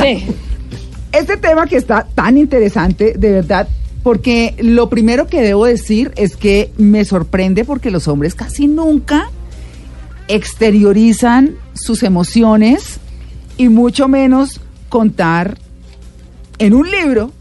Sí. 0.00 0.26
Este 1.12 1.36
tema 1.36 1.66
que 1.66 1.76
está 1.76 2.06
tan 2.14 2.38
interesante, 2.38 3.14
de 3.16 3.32
verdad, 3.32 3.68
porque 4.02 4.54
lo 4.58 4.88
primero 4.88 5.26
que 5.26 5.42
debo 5.42 5.66
decir 5.66 6.12
es 6.16 6.36
que 6.36 6.72
me 6.78 7.04
sorprende 7.04 7.64
porque 7.64 7.90
los 7.90 8.08
hombres 8.08 8.34
casi 8.34 8.66
nunca 8.66 9.30
exteriorizan 10.28 11.56
sus 11.74 12.02
emociones 12.02 12.98
y 13.58 13.68
mucho 13.68 14.08
menos 14.08 14.60
contar 14.88 15.58
en 16.58 16.74
un 16.74 16.90
libro 16.90 17.32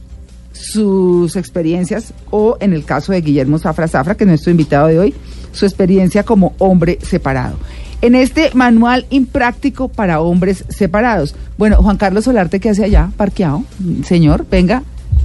sus 0.51 1.35
experiencias 1.35 2.13
o 2.29 2.57
en 2.59 2.73
el 2.73 2.85
caso 2.85 3.11
de 3.11 3.21
Guillermo 3.21 3.57
Zafra 3.57 3.87
Zafra, 3.87 4.15
que 4.15 4.25
es 4.25 4.27
nuestro 4.27 4.51
invitado 4.51 4.87
de 4.87 4.99
hoy, 4.99 5.13
su 5.51 5.65
experiencia 5.65 6.23
como 6.23 6.53
hombre 6.59 6.99
separado. 7.01 7.57
En 8.01 8.15
este 8.15 8.49
manual 8.53 9.05
impráctico 9.11 9.87
para 9.87 10.21
hombres 10.21 10.65
separados. 10.69 11.35
Bueno, 11.57 11.77
Juan 11.77 11.97
Carlos 11.97 12.25
Solarte, 12.25 12.59
¿qué 12.59 12.69
hace 12.69 12.83
allá? 12.83 13.11
Parqueado. 13.15 13.63
Señor, 14.03 14.45
venga. 14.49 14.83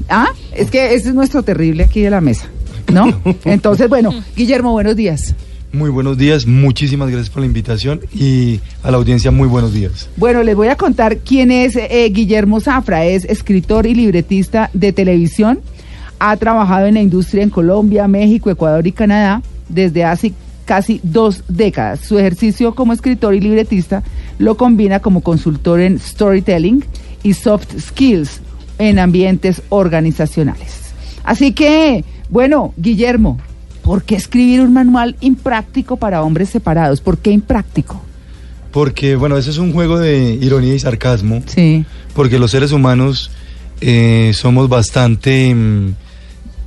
Ah, 0.09 0.29
es 0.55 0.71
que 0.71 0.95
ese 0.95 1.09
es 1.09 1.15
nuestro 1.15 1.43
terrible 1.43 1.85
aquí 1.85 2.03
de 2.03 2.11
la 2.11 2.21
mesa, 2.21 2.47
¿no? 2.93 3.07
Entonces, 3.45 3.89
bueno, 3.89 4.13
Guillermo, 4.37 4.73
buenos 4.73 4.95
días. 4.95 5.35
Muy 5.73 5.91
buenos 5.91 6.17
días, 6.17 6.47
muchísimas 6.47 7.11
gracias 7.11 7.29
por 7.29 7.41
la 7.41 7.47
invitación 7.47 8.01
y 8.15 8.61
a 8.83 8.91
la 8.91 8.97
audiencia 8.97 9.31
muy 9.31 9.49
buenos 9.49 9.75
días. 9.75 10.09
Bueno, 10.17 10.43
les 10.43 10.55
voy 10.55 10.69
a 10.69 10.77
contar 10.77 11.19
quién 11.19 11.51
es 11.51 11.77
eh, 11.77 12.09
Guillermo 12.11 12.61
Zafra, 12.61 13.05
es 13.05 13.25
escritor 13.25 13.87
y 13.87 13.95
libretista 13.95 14.71
de 14.73 14.93
televisión, 14.93 15.61
ha 16.19 16.37
trabajado 16.37 16.87
en 16.87 16.95
la 16.95 17.03
industria 17.03 17.43
en 17.43 17.51
Colombia, 17.51 18.09
México, 18.09 18.49
Ecuador 18.49 18.87
y 18.87 18.93
Canadá 18.93 19.43
desde 19.69 20.05
hace 20.05 20.33
casi 20.67 21.01
dos 21.03 21.45
décadas. 21.49 22.01
Su 22.01 22.19
ejercicio 22.19 22.75
como 22.75 22.93
escritor 22.93 23.35
y 23.35 23.41
libretista 23.41 24.03
lo 24.39 24.59
combina 24.59 25.01
como 25.01 25.23
consultor 25.23 25.81
en 25.81 25.99
storytelling 25.99 26.85
y 27.23 27.33
soft 27.33 27.69
skills 27.79 28.41
en 28.79 28.99
ambientes 28.99 29.63
organizacionales. 29.71 30.93
Así 31.25 31.53
que, 31.53 32.05
bueno, 32.29 32.75
Guillermo, 32.77 33.39
¿por 33.83 34.03
qué 34.03 34.17
escribir 34.17 34.61
un 34.61 34.75
manual 34.75 35.17
impráctico 35.21 35.97
para 35.97 36.23
hombres 36.23 36.51
separados? 36.51 37.01
¿Por 37.01 37.19
qué 37.19 37.31
impráctico? 37.31 38.03
Porque, 38.71 39.17
bueno, 39.17 39.39
eso 39.39 39.51
es 39.51 39.59
un 39.59 39.73
juego 39.73 39.99
de 39.99 40.35
ironía 40.35 40.75
y 40.75 40.79
sarcasmo. 40.79 41.43
Sí. 41.47 41.85
Porque 42.15 42.39
los 42.39 42.51
seres 42.51 42.73
humanos 42.73 43.31
eh, 43.81 44.33
somos 44.35 44.69
bastante, 44.69 45.55
mm, 45.55 45.95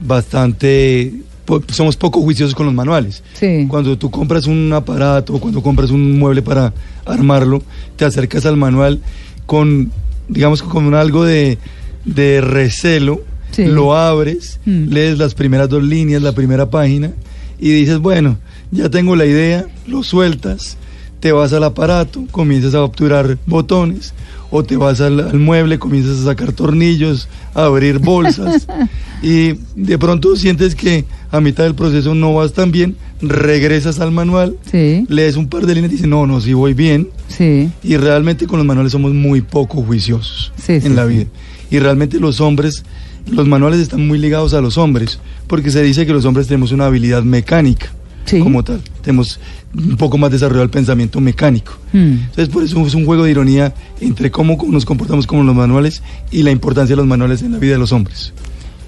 bastante, 0.02 1.14
po- 1.50 1.64
somos 1.72 1.98
poco 1.98 2.22
juiciosos 2.22 2.54
con 2.54 2.68
los 2.68 2.76
manuales. 2.76 3.24
Sí. 3.34 3.66
Cuando 3.68 3.98
tú 3.98 4.12
compras 4.12 4.46
un 4.46 4.72
aparato 4.72 5.34
o 5.34 5.40
cuando 5.40 5.64
compras 5.64 5.90
un 5.90 6.20
mueble 6.20 6.44
para 6.44 6.72
armarlo, 7.06 7.64
te 7.96 8.06
acercas 8.06 8.46
al 8.46 8.56
manual 8.56 9.02
con, 9.48 9.92
digamos, 10.28 10.62
con 10.62 10.94
algo 10.94 11.26
de, 11.26 11.58
de 12.06 12.40
recelo, 12.42 13.22
Sí. 13.52 13.66
lo 13.66 13.96
abres, 13.98 14.60
Mm. 14.68 14.90
lees 14.94 15.18
las 15.18 15.34
primeras 15.34 15.68
dos 15.70 15.82
líneas, 15.84 16.22
la 16.22 16.34
primera 16.34 16.70
página, 16.70 17.12
y 17.60 17.72
dices, 17.72 17.98
bueno, 17.98 18.38
ya 18.70 18.90
tengo 18.90 19.16
la 19.16 19.26
idea, 19.26 19.66
lo 19.88 20.04
sueltas, 20.04 20.78
te 21.20 21.32
vas 21.32 21.52
al 21.54 21.64
aparato, 21.64 22.24
comienzas 22.32 22.74
a 22.76 22.84
obturar 22.84 23.38
botones, 23.46 24.14
o 24.52 24.64
te 24.64 24.78
vas 24.78 25.00
al, 25.02 25.20
al 25.20 25.40
mueble, 25.40 25.78
comienzas 25.78 26.20
a 26.20 26.24
sacar 26.26 26.54
tornillos, 26.54 27.28
a 27.54 27.66
abrir 27.66 28.00
bolsas, 28.00 28.68
y 29.22 29.54
de 29.76 29.98
pronto 30.00 30.36
sientes 30.36 30.76
que 30.76 31.06
a 31.32 31.40
mitad 31.42 31.64
del 31.66 31.76
proceso 31.76 32.16
no 32.16 32.34
vas 32.34 32.54
tan 32.54 32.72
bien, 32.72 32.96
regresas 33.22 34.00
al 34.00 34.12
manual, 34.12 34.56
Sí, 34.72 35.06
lees 35.10 35.36
un 35.36 35.48
par 35.50 35.66
de 35.66 35.76
líneas 35.76 35.92
y 35.92 35.96
dices, 35.96 36.10
no, 36.10 36.26
no, 36.26 36.40
sí 36.42 36.54
voy 36.54 36.74
bien, 36.74 37.10
sí. 37.28 37.70
y 37.84 37.98
realmente 37.98 38.48
con 38.48 38.58
los 38.60 38.66
manuales 38.66 38.92
somos 38.94 39.14
muy 39.14 39.42
poco 39.42 39.82
juiciosos 39.84 40.52
Sí, 40.62 40.74
en 40.74 40.96
la 40.96 41.06
vida. 41.06 41.26
Y 41.70 41.78
realmente 41.80 42.20
los 42.20 42.42
hombres, 42.42 42.84
los 43.30 43.48
manuales 43.48 43.80
están 43.82 44.08
muy 44.08 44.18
ligados 44.18 44.54
a 44.56 44.62
los 44.62 44.78
hombres, 44.78 45.20
porque 45.48 45.70
se 45.70 45.84
dice 45.84 46.06
que 46.08 46.14
los 46.14 46.26
hombres 46.26 46.48
tenemos 46.48 46.72
una 46.72 46.86
habilidad 46.88 47.22
mecánica 47.24 47.92
Sí. 48.30 48.40
como 48.40 48.64
tal. 48.64 48.82
Tenemos 49.02 49.40
un 49.76 49.98
poco 49.98 50.18
más 50.18 50.32
desarrollado 50.32 50.64
el 50.64 50.70
pensamiento 50.70 51.20
mecánico. 51.22 51.74
Mm. 51.94 51.98
Entonces, 52.30 52.50
por 52.50 52.64
eso 52.64 52.86
es 52.86 52.94
un 52.94 53.06
juego 53.06 53.24
de 53.24 53.32
ironía 53.32 53.74
entre 54.02 54.32
cómo 54.32 54.58
nos 54.68 54.86
comportamos 54.86 55.28
con 55.28 55.46
los 55.46 55.56
manuales 55.56 56.02
y 56.32 56.44
la 56.44 56.52
importancia 56.52 56.94
de 56.94 56.98
los 56.98 57.08
manuales 57.08 57.42
en 57.42 57.52
la 57.54 57.58
vida 57.60 57.74
de 57.74 57.80
los 57.80 57.92
hombres. 57.92 58.34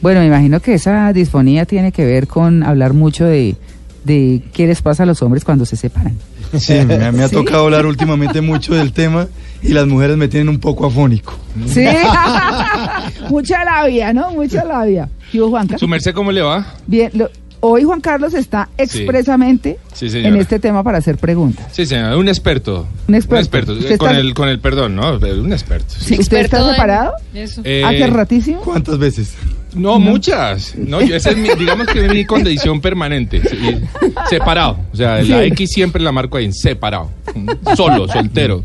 Bueno, 0.01 0.19
me 0.21 0.27
imagino 0.27 0.59
que 0.59 0.73
esa 0.73 1.13
disfonía 1.13 1.65
tiene 1.65 1.91
que 1.91 2.05
ver 2.05 2.27
con 2.27 2.63
hablar 2.63 2.93
mucho 2.93 3.25
de, 3.25 3.55
de 4.03 4.41
qué 4.53 4.65
les 4.67 4.81
pasa 4.81 5.03
a 5.03 5.05
los 5.05 5.21
hombres 5.21 5.43
cuando 5.45 5.65
se 5.65 5.75
separan. 5.75 6.17
Sí, 6.57 6.73
me, 6.87 7.11
me 7.11 7.23
ha 7.23 7.27
¿Sí? 7.29 7.35
tocado 7.35 7.65
hablar 7.65 7.85
últimamente 7.85 8.41
mucho 8.41 8.73
del 8.73 8.91
tema 8.93 9.27
y 9.61 9.69
las 9.73 9.85
mujeres 9.87 10.17
me 10.17 10.27
tienen 10.27 10.49
un 10.49 10.59
poco 10.59 10.87
afónico. 10.87 11.33
Sí, 11.67 11.85
mucha 13.29 13.63
labia, 13.63 14.13
¿no? 14.13 14.31
Mucha 14.31 14.63
labia. 14.63 15.07
¿Y 15.31 15.39
vos, 15.39 15.49
Juanca? 15.49 15.77
¿Su 15.77 15.87
merced 15.87 16.13
cómo 16.13 16.31
le 16.31 16.41
va? 16.41 16.65
Bien, 16.87 17.11
lo- 17.13 17.29
hoy 17.61 17.83
Juan 17.83 18.01
Carlos 18.01 18.33
está 18.33 18.69
expresamente 18.77 19.77
Sí, 19.93 20.07
en 20.13 20.35
este 20.35 20.59
tema 20.59 20.83
para 20.83 20.97
hacer 20.97 21.17
preguntas. 21.17 21.67
Sí, 21.71 21.85
señor, 21.85 22.17
un 22.17 22.27
experto. 22.27 22.87
Un 23.07 23.15
experto. 23.15 23.73
¿Usted 23.73 23.91
Eh, 23.93 23.97
Con, 23.97 24.09
está- 24.09 24.19
el, 24.21 24.33
con 24.33 24.49
el 24.49 24.59
perdón, 24.59 24.95
¿no? 24.95 25.17
Un 25.17 25.53
experto. 25.53 25.93
sí. 25.97 26.17
¿Usted 26.19 26.19
está 26.19 26.39
Experto 26.41 26.65
en 26.67 26.71
separado? 26.75 27.13
Eso. 27.33 27.61
Eh, 27.63 27.83
¿Hace 27.85 28.07
ratísimo? 28.07 28.61
¿Cuántas 28.61 28.97
veces? 28.97 29.33
No, 29.73 29.99
muchas. 29.99 30.75
No, 30.75 31.01
yo, 31.01 31.15
esa 31.15 31.29
es 31.31 31.37
mi, 31.37 31.47
digamos 31.57 31.87
que 31.87 32.05
es 32.05 32.11
mi 32.13 32.25
condición 32.25 32.81
permanente. 32.81 33.41
sí, 33.49 33.77
separado. 34.29 34.77
O 34.91 34.95
sea, 34.97 35.17
la 35.23 35.23
Sí. 35.23 35.33
X 35.33 35.69
siempre 35.71 36.01
la 36.01 36.11
marco 36.11 36.37
ahí 36.37 36.45
en 36.45 36.53
separado. 36.53 37.09
Solo, 37.75 38.07
soltero. 38.07 38.63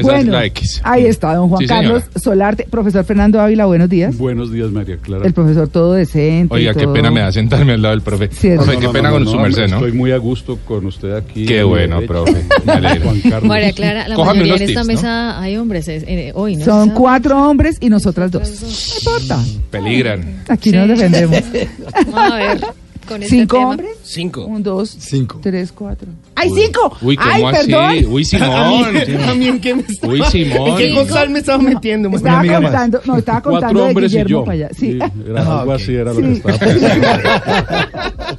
Esa 0.00 0.08
es 0.10 0.14
bueno, 0.16 0.32
la 0.32 0.44
X. 0.46 0.80
ahí 0.84 1.04
está, 1.06 1.34
don 1.34 1.48
Juan 1.48 1.60
Sí, 1.60 1.66
Carlos. 1.66 2.04
Solarte. 2.16 2.66
Profesor 2.70 3.04
Fernando 3.04 3.40
Ávila, 3.40 3.66
buenos 3.66 3.88
días. 3.88 4.16
Buenos 4.16 4.52
días, 4.52 4.70
María 4.70 4.96
Clara. 4.96 5.26
El 5.26 5.32
profesor 5.32 5.68
todo 5.68 5.92
decente. 5.94 6.54
Oiga, 6.54 6.74
qué 6.74 6.86
pena 6.88 7.10
me 7.10 7.20
da 7.20 7.32
sentarme 7.32 7.72
al 7.72 7.82
lado 7.82 7.94
del 7.94 8.02
profe. 8.02 8.28
Sí, 8.32 8.48
es 8.48 8.56
profe, 8.56 8.72
qué 8.72 8.76
No, 8.78 8.82
no, 8.88 8.92
pena 8.92 9.08
no, 9.08 9.14
con 9.14 9.24
no, 9.24 9.30
su 9.30 9.36
no, 9.36 9.42
merced, 9.42 9.68
¿no? 9.68 9.76
Estoy 9.76 9.92
muy 9.92 10.12
a 10.12 10.16
gusto 10.18 10.58
con 10.64 10.86
usted 10.86 11.12
aquí. 11.14 11.44
Qué 11.46 11.62
bueno, 11.62 12.00
profe. 12.02 12.44
Juan 12.64 13.20
Carlos. 13.22 13.44
María 13.44 13.72
Clara, 13.72 14.08
la 14.08 14.14
Cójame 14.14 14.40
mayoría 14.40 14.64
en 14.64 14.70
esta 14.70 14.80
tips, 14.82 14.86
¿no? 14.88 14.94
mesa 14.94 15.40
hay 15.40 15.56
hombres 15.56 15.88
eh, 15.88 16.04
eh, 16.06 16.32
hoy, 16.34 16.56
¿no? 16.56 16.64
Son 16.64 16.90
cuatro 16.90 17.48
hombres 17.48 17.76
y 17.80 17.88
nosotras 17.88 18.30
dos. 18.30 18.48
No 18.62 18.68
importa. 19.12 19.44
Peligran. 19.70 20.42
Aquí 20.48 20.70
Sí. 20.70 20.76
nos 20.76 20.88
defendemos. 20.88 21.38
Vamos 22.12 22.32
a 22.32 22.36
ver. 22.36 22.60
Con 23.08 23.22
este 23.22 23.36
¿Cinco 23.36 23.56
tema. 23.56 23.70
hombres? 23.70 23.90
Cinco. 24.02 24.44
Un, 24.44 24.62
dos, 24.62 24.90
Cinco. 24.98 25.40
tres, 25.42 25.72
cuatro. 25.72 26.08
¡Ay, 26.34 26.50
cinco! 26.54 26.96
Uy, 27.00 27.16
¿cómo 27.16 27.30
¡Ay, 27.30 27.42
así? 27.44 27.66
perdón! 27.70 28.12
Uy, 28.12 28.22
¿A 28.22 28.24
Simón. 28.26 28.92
mí, 28.92 29.24
a 29.28 29.34
mí 29.34 29.46
en 29.48 29.60
qué 29.60 29.74
me 29.74 29.82
estaba, 29.82 30.12
Uy, 30.12 30.22
Simón. 30.30 30.68
¿En 30.68 30.76
qué 30.76 30.94
cosal 30.94 31.30
me 31.30 31.38
estaba 31.38 31.58
metiendo? 31.62 32.08
Estaba 32.10 32.44
contando, 32.60 33.00
no, 33.06 33.16
estaba 33.16 33.40
contando 33.40 33.66
Cuatro 33.66 33.80
de 33.82 33.88
hombres 33.88 34.12
y 34.12 34.16
Guillermo 34.16 34.30
yo. 34.40 34.44
para 34.44 34.54
allá. 34.54 34.68
Sí. 34.78 34.98
era 35.26 35.42
Ah, 35.42 35.60
algo 35.60 35.72
así 35.72 35.94
era 35.94 36.12
lo 36.12 36.20
que 36.20 36.32
estaba 36.32 36.58
pensando. 36.58 37.06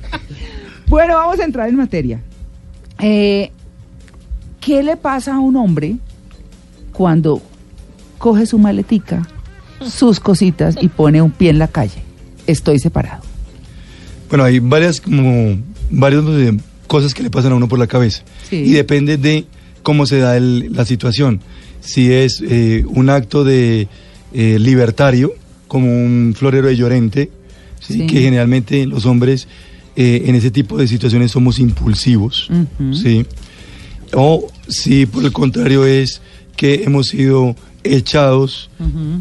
Bueno, 0.88 1.14
vamos 1.16 1.40
a 1.40 1.44
entrar 1.46 1.70
en 1.70 1.76
materia. 1.76 2.20
Eh, 3.00 3.52
¿Qué 4.60 4.82
le 4.84 4.98
pasa 4.98 5.36
a 5.36 5.40
un 5.40 5.56
hombre 5.56 5.96
cuando 6.94 7.42
coge 8.18 8.46
su 8.48 8.58
maletica, 8.58 9.28
sus 9.86 10.20
cositas 10.20 10.76
y 10.82 10.88
pone 10.90 11.22
un 11.22 11.30
pie 11.32 11.52
en 11.52 11.60
la 11.60 11.68
calle? 11.68 12.02
Estoy 12.48 12.80
separado. 12.80 13.22
Bueno, 14.30 14.44
hay 14.44 14.60
varias 14.60 15.02
como 15.02 15.58
varias 15.90 16.24
eh, 16.28 16.58
cosas 16.88 17.14
que 17.14 17.24
le 17.24 17.30
pasan 17.30 17.52
a 17.52 17.56
uno 17.56 17.68
por 17.68 17.80
la 17.80 17.88
cabeza 17.88 18.24
Sí. 18.50 18.58
y 18.58 18.72
depende 18.72 19.18
de 19.18 19.46
cómo 19.84 20.06
se 20.06 20.20
da 20.20 20.38
el- 20.38 20.72
la 20.74 20.86
situación. 20.86 21.42
Si 21.82 22.12
es 22.12 22.42
eh, 22.48 22.84
un 22.88 23.10
acto 23.10 23.44
de 23.44 23.88
eh, 24.34 24.58
libertario, 24.60 25.34
como 25.68 25.88
un 25.88 26.34
florero 26.38 26.68
de 26.68 26.76
Llorente, 26.76 27.32
¿sí? 27.80 27.94
Sí. 27.94 28.08
que 28.08 28.22
generalmente 28.22 28.86
los 28.86 29.06
hombres 29.06 29.48
eh, 29.96 30.24
en 30.28 30.36
ese 30.36 30.52
tipo 30.52 30.78
de 30.78 30.88
situaciones 30.88 31.32
somos 31.32 31.58
impulsivos. 31.60 32.50
¿sí? 32.94 33.26
O 34.14 34.48
si 34.68 35.06
por 35.06 35.24
el 35.26 35.32
contrario 35.32 35.86
es 35.86 36.22
que 36.56 36.84
hemos 36.84 37.08
sido 37.08 37.56
echados, 37.84 38.70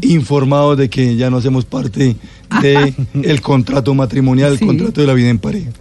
informados 0.01 0.77
de 0.77 0.89
que 0.89 1.15
ya 1.15 1.29
no 1.29 1.37
hacemos 1.37 1.65
parte 1.65 2.15
de 2.61 2.93
el 3.23 3.41
contrato 3.41 3.93
matrimonial, 3.93 4.57
Sí. 4.57 4.63
el 4.63 4.67
contrato 4.67 5.01
de 5.01 5.07
la 5.07 5.13
vida 5.13 5.29
en 5.29 5.39
pareja. 5.39 5.71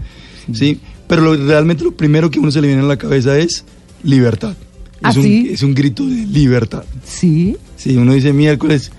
¿sí? 0.52 0.80
Pero 1.06 1.22
lo- 1.22 1.36
realmente 1.46 1.84
lo 1.84 1.92
primero 1.92 2.30
que 2.30 2.38
a 2.38 2.42
uno 2.42 2.50
se 2.50 2.60
le 2.60 2.66
viene 2.68 2.82
a 2.82 2.86
la 2.86 2.96
cabeza 2.98 3.38
es 3.38 3.64
libertad. 4.02 4.54
¿Ah, 5.02 5.10
es, 5.10 5.16
un, 5.16 5.22
sí? 5.22 5.48
es 5.52 5.62
un 5.62 5.74
grito 5.74 6.04
de 6.06 6.26
libertad. 6.26 6.84
Sí. 7.04 7.56
Sí, 7.76 7.96
uno 7.96 8.12
dice 8.14 8.32
miércoles, 8.32 8.90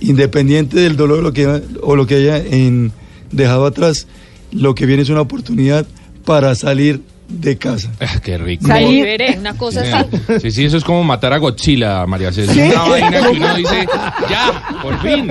independiente 0.00 0.78
del 0.80 0.96
dolor 0.96 1.18
o 1.20 1.22
lo 1.22 1.32
que, 1.32 1.46
o 1.82 1.96
lo 1.96 2.06
que 2.06 2.16
haya 2.16 2.38
en, 2.38 2.92
dejado 3.32 3.66
atrás, 3.66 4.06
lo 4.52 4.74
que 4.74 4.86
viene 4.86 5.02
es 5.02 5.08
una 5.10 5.20
oportunidad 5.20 5.86
para 6.24 6.54
salir 6.54 7.02
de 7.28 7.56
casa. 7.58 7.90
Ah, 8.00 8.18
Qué 8.22 8.38
rico. 8.38 8.66
Salir- 8.66 8.88
Liberé, 8.88 9.36
una 9.38 9.54
cosa 9.54 9.82
así. 9.82 10.08
Sí, 10.40 10.50
sí, 10.50 10.64
eso 10.64 10.76
es 10.78 10.84
como 10.84 11.04
matar 11.04 11.32
a 11.32 11.38
Godzilla, 11.38 12.06
María 12.06 12.32
César. 12.32 12.54
¿Sí? 12.54 12.60
Una 12.62 12.82
vaina 12.84 13.10
que 13.10 13.28
uno 13.36 13.54
dice, 13.54 13.86
ya, 14.30 14.62
por 14.82 14.98
fin. 15.00 15.30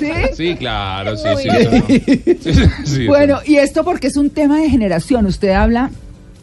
¿Sí? 0.00 0.10
Sí, 0.36 0.56
claro, 0.56 1.16
sí, 1.16 1.28
sí. 1.42 2.02
Sí, 2.40 2.54
sí, 2.54 2.62
sí, 2.84 3.06
Bueno, 3.06 3.38
y 3.46 3.56
esto 3.56 3.84
porque 3.84 4.06
es 4.06 4.16
un 4.16 4.30
tema 4.30 4.58
de 4.60 4.70
generación. 4.70 5.26
Usted 5.26 5.50
habla 5.50 5.90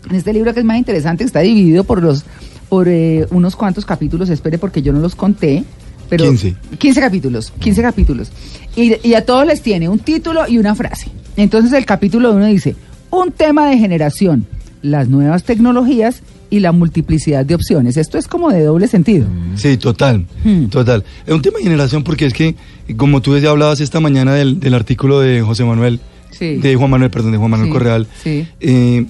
en 0.09 0.15
este 0.15 0.33
libro 0.33 0.53
que 0.53 0.59
es 0.59 0.65
más 0.65 0.77
interesante, 0.77 1.24
que 1.24 1.27
está 1.27 1.39
dividido 1.39 1.83
por 1.83 2.01
los 2.03 2.24
por 2.69 2.88
eh, 2.88 3.25
unos 3.31 3.56
cuantos 3.57 3.86
capítulos, 3.86 4.30
espere 4.30 4.57
porque 4.57 4.81
yo 4.81 4.94
no 4.94 5.00
los 5.00 5.13
conté. 5.15 5.63
pero 6.09 6.24
15. 6.25 6.56
15 6.77 7.01
capítulos, 7.01 7.51
15 7.59 7.81
capítulos. 7.81 8.31
Y, 8.77 8.95
y 9.06 9.13
a 9.15 9.25
todos 9.25 9.45
les 9.45 9.62
tiene 9.62 9.89
un 9.89 10.00
título 10.00 10.48
y 10.48 10.57
una 10.57 10.74
frase. 10.74 11.07
Entonces 11.36 11.74
el 11.74 11.86
capítulo 11.86 12.31
uno 12.31 12.45
dice, 12.45 12.75
un 13.09 13.31
tema 13.33 13.69
de 13.69 13.77
generación, 13.77 14.45
las 14.81 15.07
nuevas 15.10 15.44
tecnologías 15.44 16.22
y 16.50 16.60
la 16.60 16.72
multiplicidad 16.72 17.45
de 17.45 17.56
opciones. 17.56 17.98
Esto 17.98 18.18
es 18.18 18.28
como 18.28 18.50
de 18.51 18.63
doble 18.63 18.88
sentido. 18.88 19.28
Sí, 19.56 19.78
total, 19.78 20.25
Hmm. 20.44 20.66
total. 20.66 21.04
Es 21.25 21.33
un 21.33 21.42
tema 21.42 21.57
de 21.60 21.63
generación 21.63 22.04
porque 22.04 22.25
es 22.25 22.33
que, 22.33 22.56
como 22.98 23.22
tú 23.22 23.38
ya 23.38 23.51
hablabas 23.51 23.80
esta 23.80 24.00
mañana 24.00 24.33
del, 24.33 24.60
del 24.60 24.74
artículo 24.74 25.19
de 25.19 25.42
José 25.42 25.63
Manuel, 25.63 26.00
Sí. 26.31 26.56
de 26.57 26.75
Juan 26.75 26.89
Manuel, 26.89 27.12
perdón, 27.12 27.31
de 27.33 27.38
Juan 27.38 27.51
Manuel 27.51 27.69
Sí, 27.69 27.74
Correal, 27.74 28.07
sí. 28.24 28.48
eh, 28.60 29.06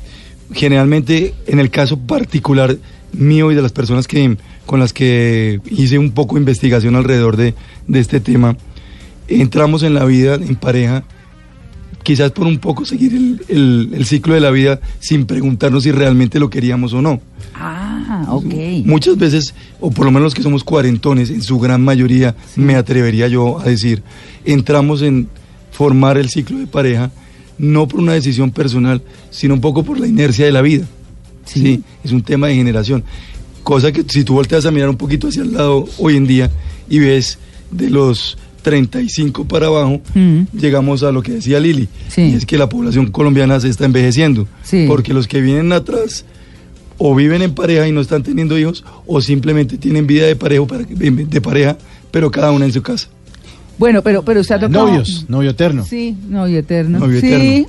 generalmente 0.54 1.34
en 1.48 1.60
el 1.60 1.70
caso 1.70 1.98
particular 1.98 2.78
mío 3.14 3.52
y 3.52 3.56
de 3.56 3.62
las 3.62 3.72
personas 3.72 4.08
que 4.08 4.38
con 4.66 4.80
las 4.80 4.94
que 4.94 5.60
hice 5.70 5.98
un 5.98 6.12
poco 6.12 6.36
de 6.36 6.42
investigación 6.42 6.96
alrededor 6.96 7.38
de, 7.38 7.56
de 7.88 8.00
este 8.00 8.20
tema, 8.20 8.56
entramos 9.28 9.84
en 9.84 9.94
la 9.94 10.06
vida 10.06 10.36
en 10.36 10.56
pareja 10.56 11.04
quizás 12.04 12.32
por 12.32 12.48
un 12.48 12.58
poco 12.58 12.86
seguir 12.86 13.14
el, 13.14 13.42
el- 13.48 13.90
el 13.94 14.06
ciclo 14.06 14.34
de 14.34 14.40
la 14.42 14.52
vida 14.52 14.80
sin 15.00 15.26
preguntarnos 15.26 15.84
si 15.84 15.92
realmente 15.92 16.40
lo 16.40 16.50
queríamos 16.50 16.94
o 16.94 17.02
no. 17.02 17.22
Ah, 17.56 18.26
ok. 18.30 18.54
Muchas 18.86 19.18
veces, 19.18 19.54
o 19.80 19.92
por 19.92 20.06
lo 20.06 20.12
menos 20.12 20.24
los 20.24 20.34
que 20.34 20.42
somos 20.44 20.64
cuarentones, 20.64 21.30
en 21.30 21.42
su 21.42 21.60
gran 21.60 21.84
mayoría, 21.84 22.36
me 22.56 22.76
atrevería 22.76 23.28
yo 23.28 23.60
a 23.60 23.66
decir, 23.66 24.02
entramos 24.46 25.02
en 25.02 25.28
formar 25.72 26.18
el 26.18 26.30
ciclo 26.30 26.58
de 26.58 26.68
pareja, 26.68 27.12
no 27.58 27.88
por 27.88 28.00
una 28.00 28.14
decisión 28.14 28.52
personal, 28.52 29.02
sino 29.30 29.54
un 29.54 29.62
poco 29.62 29.84
por 29.84 30.00
la 30.00 30.08
inercia 30.08 30.46
de 30.46 30.52
la 30.52 30.62
vida. 30.62 30.86
Sí. 31.46 31.62
Sí, 31.62 31.84
es 32.04 32.12
un 32.12 32.22
tema 32.24 32.48
de 32.48 32.56
generación. 32.56 33.04
Cosa 33.64 33.92
que 33.92 34.04
si 34.08 34.24
tú 34.24 34.34
volteas 34.34 34.66
a 34.66 34.72
mirar 34.72 34.90
un 34.90 34.98
poquito 34.98 35.28
hacia 35.28 35.44
el 35.44 35.54
lado 35.54 35.86
hoy 36.00 36.16
en 36.18 36.26
día 36.26 36.50
y 36.90 37.00
ves 37.00 37.38
de 37.70 37.90
los 37.90 38.38
35 38.62 39.46
para 39.46 39.68
abajo, 39.68 40.02
Mm. 40.14 40.42
llegamos 40.58 41.04
a 41.04 41.12
lo 41.12 41.22
que 41.22 41.34
decía 41.34 41.60
Lili, 41.60 41.88
Sí. 42.10 42.22
y 42.22 42.34
es 42.36 42.46
que 42.46 42.58
la 42.58 42.70
población 42.70 43.12
colombiana 43.12 43.60
se 43.60 43.70
está 43.70 43.86
envejeciendo, 43.86 44.48
Sí. 44.64 44.86
porque 44.88 45.14
los 45.14 45.28
que 45.28 45.42
vienen 45.42 45.72
atrás 45.74 46.26
o 46.98 47.16
viven 47.16 47.42
en 47.42 47.54
pareja 47.56 47.88
y 47.88 47.92
no 47.92 48.02
están 48.02 48.22
teniendo 48.24 48.58
hijos, 48.60 48.84
o 49.08 49.22
simplemente 49.22 49.78
tienen 49.78 50.06
vida 50.08 50.26
de 50.28 50.36
pareja, 50.36 50.66
para- 50.68 50.84
de 50.84 51.12
de 51.12 51.42
pareja 51.42 51.78
pero 52.12 52.30
cada 52.30 52.52
una 52.52 52.66
en 52.66 52.74
su 52.74 52.82
casa. 52.82 53.08
Bueno, 53.78 54.02
pero, 54.04 54.22
pero 54.24 54.42
usted 54.42 54.56
ha 54.56 54.60
tocado... 54.60 54.88
Novios, 54.88 55.26
novio 55.30 55.50
eterno. 55.52 55.84
Sí, 55.84 56.16
novio 56.30 56.60
eterno. 56.60 57.00
Novio 57.00 57.20
sí. 57.22 57.28
eterno. 57.28 57.68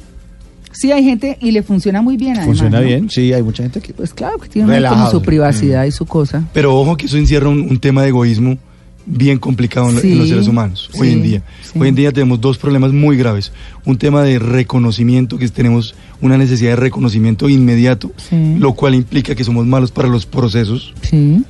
Sí, 0.72 0.90
hay 0.90 1.04
gente 1.04 1.38
y 1.40 1.52
le 1.52 1.62
funciona 1.62 2.02
muy 2.02 2.16
bien. 2.16 2.32
además, 2.32 2.46
Funciona 2.46 2.80
¿no? 2.80 2.86
bien, 2.86 3.08
sí, 3.08 3.32
hay 3.32 3.42
mucha 3.42 3.62
gente 3.62 3.80
que... 3.80 3.92
Pues 3.94 4.12
claro, 4.12 4.38
que 4.38 4.48
tiene 4.48 4.82
como 4.88 5.10
su 5.10 5.22
privacidad 5.22 5.84
y 5.84 5.90
su 5.92 6.04
cosa. 6.06 6.44
Pero 6.52 6.74
ojo 6.74 6.96
que 6.96 7.06
eso 7.06 7.16
encierra 7.18 7.48
un, 7.48 7.60
un 7.62 7.78
tema 7.78 8.02
de 8.02 8.08
egoísmo 8.08 8.58
bien 9.06 9.38
complicado 9.38 9.88
en, 9.88 10.18
los 10.18 10.28
seres 10.28 10.46
humanos 10.46 10.90
hoy 10.98 11.10
en 11.10 11.22
día. 11.22 11.42
sí. 11.62 11.78
Hoy 11.78 11.88
en 11.88 11.94
día 11.94 12.12
tenemos 12.12 12.40
dos 12.40 12.58
problemas 12.58 12.92
muy 12.92 13.16
graves. 13.16 13.52
Un 13.84 13.98
tema 13.98 14.22
de 14.22 14.38
reconocimiento, 14.38 15.38
que 15.38 15.48
tenemos 15.48 15.94
una 16.20 16.38
necesidad 16.38 16.70
de 16.70 16.76
reconocimiento 16.76 17.48
inmediato, 17.48 18.12
Sí. 18.16 18.56
lo 18.58 18.74
cual 18.74 18.94
implica 18.94 19.34
que 19.34 19.42
somos 19.44 19.66
malos 19.66 19.90
para 19.90 20.08
los 20.08 20.26
procesos, 20.26 20.94
Sí, 21.02 21.44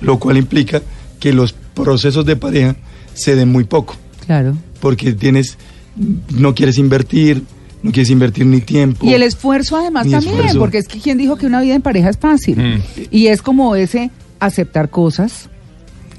lo 0.00 0.18
cual 0.18 0.36
implica 0.36 0.82
que 1.18 1.32
los 1.32 1.52
procesos 1.52 2.24
de 2.26 2.36
pareja 2.36 2.76
se 3.14 3.34
den 3.34 3.50
muy 3.50 3.64
poco, 3.64 3.96
claro. 4.26 4.56
porque 4.80 5.12
tienes, 5.12 5.56
no 6.36 6.54
quieres 6.54 6.78
invertir, 6.78 7.42
no 7.82 7.90
quieres 7.92 8.10
invertir 8.10 8.46
ni 8.46 8.60
tiempo. 8.60 9.04
Y 9.06 9.14
el 9.14 9.22
esfuerzo 9.22 9.76
además 9.76 10.08
también, 10.08 10.34
esfuerzo. 10.34 10.58
porque 10.58 10.78
es 10.78 10.88
que 10.88 10.98
quien 11.00 11.18
dijo 11.18 11.36
que 11.36 11.46
una 11.46 11.60
vida 11.60 11.74
en 11.74 11.82
pareja 11.82 12.08
es 12.10 12.18
fácil. 12.18 12.56
Mm. 12.58 12.80
Y 13.10 13.26
es 13.28 13.42
como 13.42 13.74
ese 13.76 14.10
aceptar 14.40 14.90
cosas, 14.90 15.48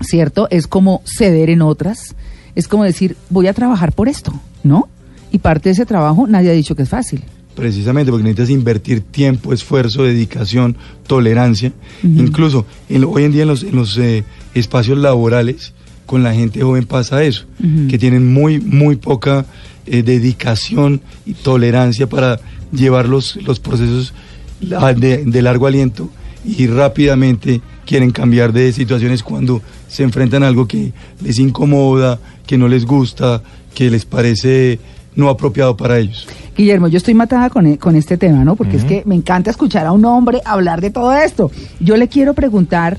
¿cierto? 0.02 0.48
Es 0.50 0.68
como 0.68 1.02
ceder 1.06 1.50
en 1.50 1.62
otras. 1.62 2.16
Es 2.56 2.68
como 2.68 2.84
decir, 2.84 3.16
voy 3.30 3.48
a 3.48 3.54
trabajar 3.54 3.92
por 3.92 4.08
esto, 4.08 4.34
¿no? 4.64 4.88
Y 5.32 5.40
parte 5.40 5.70
de 5.70 5.74
ese 5.74 5.86
trabajo 5.86 6.28
nadie 6.28 6.50
ha 6.50 6.54
dicho 6.54 6.76
que 6.76 6.84
es 6.84 6.90
fácil. 6.90 7.24
Precisamente 7.56 8.12
porque 8.12 8.24
necesitas 8.24 8.50
invertir 8.50 9.02
tiempo, 9.02 9.54
esfuerzo, 9.54 10.04
dedicación, 10.04 10.76
tolerancia. 11.08 11.72
Incluso 12.04 12.66
en 12.90 13.06
hoy 13.06 13.24
en 13.24 13.32
día 13.32 13.44
en 13.44 13.48
los, 13.48 13.64
en 13.64 13.76
los 13.76 13.98
eh, 13.98 14.26
espacios 14.54 14.98
laborales, 14.98 15.74
con 16.06 16.22
la 16.22 16.34
gente 16.34 16.62
joven 16.62 16.86
pasa 16.86 17.24
eso, 17.24 17.46
que 17.90 17.98
tienen 17.98 18.32
muy, 18.32 18.60
muy 18.60 18.98
poca 18.98 19.46
eh, 19.86 20.04
dedicación 20.04 21.02
y 21.26 21.34
tolerancia 21.34 22.08
para 22.08 22.40
llevar 22.72 23.08
los, 23.08 23.38
los 23.38 23.60
procesos 23.60 24.14
de 24.60 25.42
largo 25.42 25.68
aliento 25.68 26.10
y 26.46 26.68
rápidamente 26.68 27.62
quieren 27.86 28.12
cambiar 28.12 28.52
de 28.52 28.72
situaciones 28.74 29.24
cuando 29.24 29.62
se 29.88 30.04
enfrentan 30.04 30.44
a 30.44 30.48
algo 30.48 30.68
que 30.68 30.92
les 31.24 31.40
incomoda, 31.40 32.20
que 32.48 32.58
no 32.58 32.68
les 32.68 32.86
gusta, 32.86 33.42
que 33.74 33.90
les 33.90 34.06
parece 34.06 34.80
no 35.16 35.30
apropiado 35.30 35.78
para 35.78 35.98
ellos. 36.00 36.28
Guillermo, 36.58 36.88
yo 36.88 36.98
estoy 36.98 37.14
matada 37.14 37.50
con, 37.50 37.66
e- 37.68 37.78
con 37.78 37.96
este 37.96 38.18
tema, 38.18 38.44
¿no? 38.44 38.56
Porque 38.56 38.78
es 38.78 38.84
que 38.86 39.04
me 39.06 39.16
encanta 39.16 39.50
escuchar 39.52 39.86
a 39.86 39.92
un 39.92 40.04
hombre 40.06 40.42
hablar 40.46 40.82
de 40.82 40.90
todo 40.90 41.14
esto. 41.14 41.52
Yo 41.80 41.96
le 41.98 42.08
quiero 42.08 42.34
preguntar, 42.34 42.98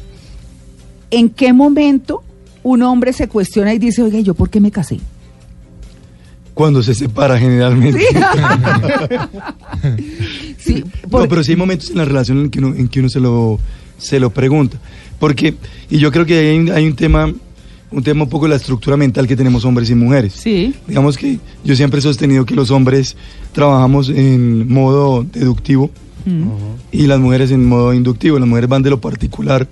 ¿en 1.11 1.29
qué 1.31 1.53
momento 1.53 2.23
un 2.63 2.83
hombre 2.83 3.13
se 3.13 3.29
cuestiona 3.29 3.73
y 3.75 3.79
dice, 3.79 4.03
oiga, 4.03 4.19
¿y 4.19 4.23
¿yo 4.23 4.35
por 4.35 4.51
qué 4.51 4.61
me 4.61 4.71
casé? 4.71 4.99
Cuando 6.55 6.83
se 6.83 6.95
separa 6.95 7.39
generalmente. 7.39 8.01
Sí, 10.59 10.85
por- 11.11 11.23
No, 11.23 11.29
pero 11.29 11.45
sí 11.45 11.53
hay 11.53 11.57
momentos 11.57 11.91
en 11.91 11.99
la 11.99 12.05
relación 12.05 12.39
en 12.41 12.51
que 12.51 12.59
uno, 12.59 12.75
en 12.75 12.89
que 12.89 13.01
uno 13.01 13.09
se 13.09 13.21
lo 13.21 13.59
se 13.99 14.19
lo 14.21 14.31
pregunta. 14.31 14.79
Porque, 15.19 15.55
y 15.91 15.99
yo 15.99 16.11
creo 16.13 16.27
que 16.27 16.39
hay, 16.39 16.59
un- 16.59 16.71
hay 16.71 16.87
un 16.87 16.95
tema, 16.95 17.33
un 17.91 18.03
tema 18.03 18.25
un 18.25 18.29
poco 18.29 18.45
de 18.47 18.51
la 18.51 18.57
estructura 18.57 18.97
mental 18.97 19.27
que 19.27 19.37
tenemos 19.37 19.65
hombres 19.65 19.89
y 19.91 19.95
mujeres. 19.95 20.33
Sí. 20.35 20.75
Digamos 20.87 21.17
que 21.17 21.39
yo 21.65 21.75
siempre 21.77 22.01
he 22.01 22.03
sostenido 22.03 22.45
que 22.45 22.55
los 22.55 22.71
hombres 22.71 23.17
trabajamos 23.53 24.09
en 24.11 24.69
modo 24.73 25.25
deductivo 25.25 25.91
Mm. 26.27 26.49
y 26.91 27.07
las 27.07 27.21
mujeres 27.21 27.53
en 27.53 27.65
modo 27.67 27.95
inductivo. 27.95 28.39
Las 28.41 28.49
mujeres 28.49 28.69
van 28.69 28.83
de 28.83 28.91
lo 28.91 29.01
particular 29.01 29.69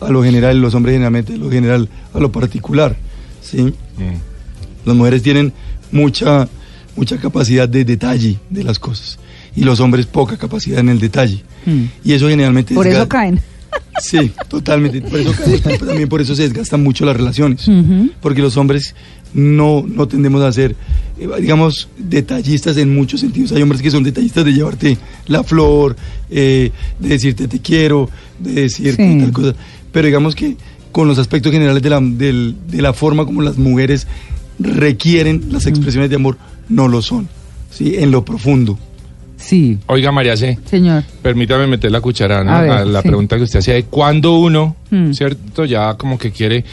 a 0.00 0.08
lo 0.10 0.22
general 0.22 0.56
y 0.56 0.60
los 0.60 0.72
hombres 0.74 0.92
generalmente 0.94 1.32
de 1.32 1.38
lo 1.38 1.50
general 1.50 1.88
a 2.14 2.20
lo 2.20 2.30
particular. 2.30 2.96
¿sí? 3.42 3.62
Mm. 3.62 3.74
Las 4.84 4.94
mujeres 4.94 5.22
tienen 5.22 5.52
mucha, 5.90 6.48
mucha 6.94 7.16
capacidad 7.18 7.68
de 7.68 7.84
detalle 7.84 8.38
de 8.50 8.62
las 8.62 8.78
cosas 8.78 9.18
y 9.56 9.62
los 9.64 9.80
hombres 9.80 10.06
poca 10.06 10.36
capacidad 10.36 10.78
en 10.78 10.90
el 10.90 11.00
detalle. 11.00 11.42
Mm. 11.66 11.84
Y 12.04 12.12
eso 12.12 12.28
generalmente... 12.28 12.72
Por 12.74 12.86
eso 12.86 13.08
caen. 13.08 13.40
Sí, 14.02 14.30
totalmente. 14.48 15.00
Por 15.02 15.18
eso 15.20 15.32
también 15.84 16.08
por 16.08 16.20
eso 16.20 16.34
se 16.36 16.42
desgastan 16.42 16.82
mucho 16.82 17.04
las 17.04 17.16
relaciones. 17.16 17.66
Ujú. 17.66 18.10
Porque 18.20 18.42
los 18.42 18.56
hombres 18.56 18.94
no, 19.32 19.84
no 19.88 20.06
tendemos 20.06 20.42
a 20.42 20.52
ser, 20.52 20.76
eh, 21.18 21.28
digamos, 21.40 21.88
detallistas 21.98 22.76
en 22.76 22.94
muchos 22.94 23.20
sentidos. 23.20 23.52
Hay 23.52 23.62
hombres 23.62 23.80
que 23.82 23.90
son 23.90 24.02
detallistas 24.04 24.44
de 24.44 24.52
llevarte 24.52 24.98
la 25.26 25.42
flor, 25.42 25.96
eh, 26.30 26.70
de 27.00 27.08
decirte 27.08 27.48
te 27.48 27.60
quiero, 27.60 28.08
de 28.38 28.52
decirte 28.62 29.12
Sí. 29.12 29.18
tal 29.18 29.32
cosa. 29.32 29.54
Pero 29.92 30.06
digamos 30.06 30.34
que 30.34 30.56
con 30.92 31.08
los 31.08 31.18
aspectos 31.18 31.52
generales 31.52 31.82
de 31.82 31.90
la, 31.90 32.00
del- 32.00 32.54
de 32.68 32.82
la 32.82 32.92
forma 32.92 33.24
como 33.24 33.42
las 33.42 33.56
mujeres 33.58 34.06
requieren 34.58 35.44
las 35.50 35.66
expresiones 35.66 36.10
de 36.10 36.16
amor, 36.16 36.38
no 36.68 36.88
lo 36.88 37.02
son. 37.02 37.28
¿sí? 37.70 37.94
En 37.96 38.10
lo 38.10 38.24
profundo. 38.24 38.78
Sí, 39.36 39.78
Oiga, 39.86 40.10
María 40.12 40.36
C., 40.36 40.58
señor. 40.64 41.02
permítame 41.22 41.66
meter 41.66 41.90
la 41.92 42.00
cuchara 42.00 42.42
¿no? 42.42 42.52
A 42.52 42.62
ver, 42.62 42.70
a 42.70 42.84
la 42.86 43.02
sí. 43.02 43.08
pregunta 43.08 43.36
que 43.36 43.42
usted 43.42 43.58
hacía 43.58 43.74
de 43.74 43.84
cuándo 43.84 44.38
uno, 44.38 44.76
Hmm. 44.88 45.12
¿cierto? 45.12 45.64
Ya 45.64 45.94
como 45.94 46.16
que 46.16 46.30
quiere... 46.30 46.64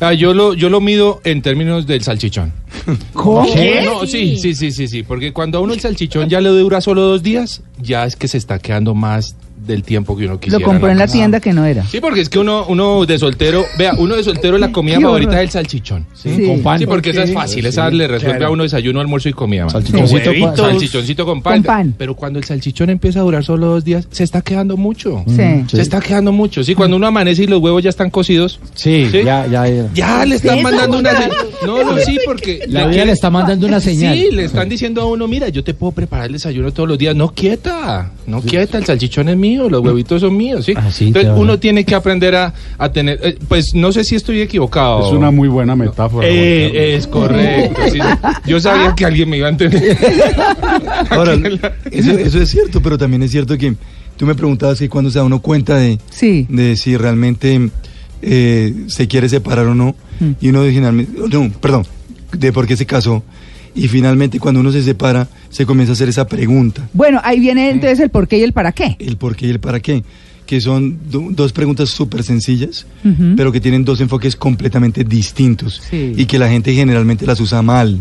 Ah, 0.00 0.14
yo, 0.14 0.32
lo, 0.32 0.54
yo 0.54 0.70
lo 0.70 0.80
mido 0.80 1.20
en 1.24 1.42
términos 1.42 1.86
del 1.86 2.02
salchichón. 2.02 2.52
¿Cómo? 3.12 3.46
No, 3.84 4.06
sí, 4.06 4.38
sí, 4.38 4.54
sí, 4.54 4.72
sí, 4.72 4.88
sí, 4.88 5.02
porque 5.02 5.32
cuando 5.34 5.58
a 5.58 5.60
uno 5.60 5.74
el 5.74 5.80
salchichón 5.80 6.28
ya 6.30 6.40
le 6.40 6.48
dura 6.48 6.80
solo 6.80 7.02
dos 7.02 7.22
días, 7.22 7.60
ya 7.78 8.04
es 8.06 8.16
que 8.16 8.26
se 8.26 8.38
está 8.38 8.58
quedando 8.58 8.94
más 8.94 9.36
del 9.68 9.84
tiempo 9.84 10.16
que 10.16 10.24
uno 10.26 10.40
quisiera. 10.40 10.58
Lo 10.58 10.66
compró 10.66 10.90
en 10.90 10.98
la 10.98 11.06
tienda 11.06 11.38
que 11.38 11.52
no 11.52 11.64
era. 11.64 11.84
Sí, 11.84 12.00
porque 12.00 12.20
es 12.22 12.28
que 12.28 12.40
uno, 12.40 12.64
uno 12.68 13.06
de 13.06 13.18
soltero, 13.18 13.64
vea, 13.78 13.94
uno 13.96 14.16
de 14.16 14.24
soltero 14.24 14.58
la 14.58 14.72
comida 14.72 15.00
favorita 15.00 15.36
es 15.36 15.42
el 15.42 15.50
salchichón. 15.50 16.06
Sí, 16.14 16.34
Sí. 16.34 16.46
Con 16.46 16.62
pan. 16.62 16.78
Sí, 16.78 16.86
porque 16.86 17.10
esa 17.10 17.22
es 17.22 17.32
fácil, 17.32 17.66
esa 17.66 17.88
le 17.90 18.08
resuelve 18.08 18.38
claro. 18.38 18.50
a 18.50 18.54
uno 18.54 18.62
desayuno, 18.64 19.00
almuerzo 19.00 19.28
y 19.28 19.32
comida. 19.32 19.62
man. 19.64 19.70
Salchichoncito 19.70 20.30
Con 20.40 20.56
salchichoncito 20.56 21.26
con 21.26 21.42
pan. 21.42 21.54
Con 21.54 21.62
pan. 21.62 21.94
Pero 21.96 22.16
cuando 22.16 22.38
el 22.38 22.44
salchichón 22.44 22.90
empieza 22.90 23.20
a 23.20 23.22
durar 23.22 23.44
solo 23.44 23.66
dos 23.66 23.84
días, 23.84 24.08
se 24.10 24.24
está 24.24 24.40
quedando 24.40 24.76
mucho. 24.76 25.22
Sí. 25.26 25.42
Mm, 25.42 25.68
Se 25.68 25.80
está 25.82 26.00
quedando 26.00 26.32
mucho. 26.32 26.64
Sí, 26.64 26.74
cuando 26.74 26.96
uno 26.96 27.06
amanece 27.06 27.44
y 27.44 27.46
los 27.46 27.60
huevos 27.60 27.82
ya 27.82 27.90
están 27.90 28.10
cocidos, 28.10 28.60
Sí, 28.74 29.08
¿Sí? 29.10 29.18
ya, 29.24 29.46
ya. 29.46 29.68
ya. 29.68 29.88
ya 29.94 30.24
le 30.26 30.36
están 30.36 30.62
mandando 30.62 30.98
una 30.98 31.12
señal. 31.12 31.30
No, 31.66 31.82
no, 31.84 31.98
sí, 31.98 32.18
porque 32.24 32.60
La 32.68 32.86
vida 32.86 33.04
le 33.04 33.12
está 33.12 33.30
mandando 33.30 33.66
una 33.66 33.80
señal. 33.80 34.16
Sí, 34.16 34.28
le 34.32 34.44
están 34.44 34.68
diciendo 34.68 35.02
a 35.02 35.06
uno, 35.06 35.26
mira, 35.28 35.48
yo 35.48 35.62
te 35.64 35.74
puedo 35.74 35.92
preparar 35.92 36.26
el 36.26 36.32
desayuno 36.32 36.72
todos 36.72 36.88
los 36.88 36.98
días. 36.98 37.14
No 37.16 37.32
quieta, 37.34 38.12
no 38.26 38.40
quieta, 38.40 38.78
el 38.78 38.84
salchichón 38.84 39.28
es 39.28 39.36
mío, 39.36 39.57
los 39.68 39.80
huevitos 39.82 40.20
son 40.20 40.36
míos, 40.36 40.64
¿sí? 40.66 40.74
Ah, 40.76 40.90
Entonces 41.00 41.32
uno 41.34 41.58
tiene 41.58 41.84
que 41.84 41.94
aprender 41.94 42.34
a, 42.36 42.52
a 42.76 42.92
tener, 42.92 43.18
eh, 43.22 43.38
pues 43.48 43.74
no 43.74 43.90
sé 43.92 44.04
si 44.04 44.14
estoy 44.14 44.40
equivocado. 44.42 45.06
Es 45.06 45.12
una 45.12 45.30
muy 45.30 45.48
buena 45.48 45.74
metáfora. 45.74 46.28
Eh, 46.28 46.94
es 46.96 47.06
correcto. 47.06 47.80
sí. 47.90 47.98
Yo 48.46 48.60
sabía 48.60 48.94
que 48.94 49.04
alguien 49.06 49.28
me 49.30 49.38
iba 49.38 49.46
a 49.48 49.50
entender. 49.50 49.96
Ahora, 51.10 51.34
eso, 51.90 52.10
eso 52.12 52.42
es 52.42 52.50
cierto, 52.50 52.80
pero 52.82 52.98
también 52.98 53.22
es 53.22 53.30
cierto 53.30 53.56
que 53.56 53.74
tú 54.16 54.26
me 54.26 54.34
preguntabas 54.34 54.78
que 54.78 54.88
cuando 54.88 55.10
se 55.10 55.18
da 55.18 55.24
uno 55.24 55.40
cuenta 55.40 55.76
de, 55.76 55.98
Sí. 56.10 56.46
de 56.48 56.76
si 56.76 56.96
realmente 56.96 57.70
eh, 58.22 58.74
se 58.88 59.06
quiere 59.08 59.28
separar 59.28 59.66
o 59.66 59.74
no, 59.74 59.94
Mm. 60.20 60.30
y 60.40 60.48
uno 60.48 60.64
finalmente, 60.64 61.12
no, 61.30 61.48
perdón, 61.60 61.86
de 62.36 62.52
por 62.52 62.66
qué 62.66 62.76
se 62.76 62.84
casó, 62.86 63.22
y 63.74 63.88
finalmente 63.88 64.38
cuando 64.40 64.60
uno 64.60 64.72
se 64.72 64.82
separa, 64.82 65.28
se 65.50 65.64
comienza 65.66 65.92
a 65.92 65.94
hacer 65.94 66.08
esa 66.08 66.26
pregunta, 66.26 66.88
Bueno, 66.92 67.20
ahí 67.24 67.40
viene 67.40 67.70
entonces 67.70 68.00
el 68.00 68.10
por 68.10 68.26
qué 68.28 68.38
y 68.38 68.42
el 68.42 68.52
para 68.52 68.72
qué. 68.72 68.96
el 68.98 69.16
por 69.16 69.36
qué 69.36 69.46
y 69.46 69.50
el 69.50 69.60
para 69.60 69.80
qué, 69.80 70.02
que 70.46 70.60
son 70.60 70.98
do- 71.10 71.28
dos 71.30 71.52
preguntas 71.52 71.90
súper 71.90 72.22
sencillas, 72.22 72.86
pero 73.36 73.52
que 73.52 73.60
tienen 73.60 73.84
dos 73.84 74.00
enfoques 74.00 74.34
completamente 74.36 75.04
distintos, 75.04 75.82
Sí. 75.90 76.14
y 76.16 76.24
que 76.26 76.38
la 76.38 76.48
gente 76.48 76.72
generalmente 76.74 77.26
las 77.26 77.40
usa 77.40 77.60
mal, 77.62 78.00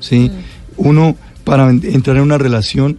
¿sí? 0.00 0.30
Uno, 0.76 1.16
para 1.44 1.68
en- 1.70 1.82
entrar 1.84 2.16
en 2.16 2.22
una 2.22 2.38
relación, 2.38 2.98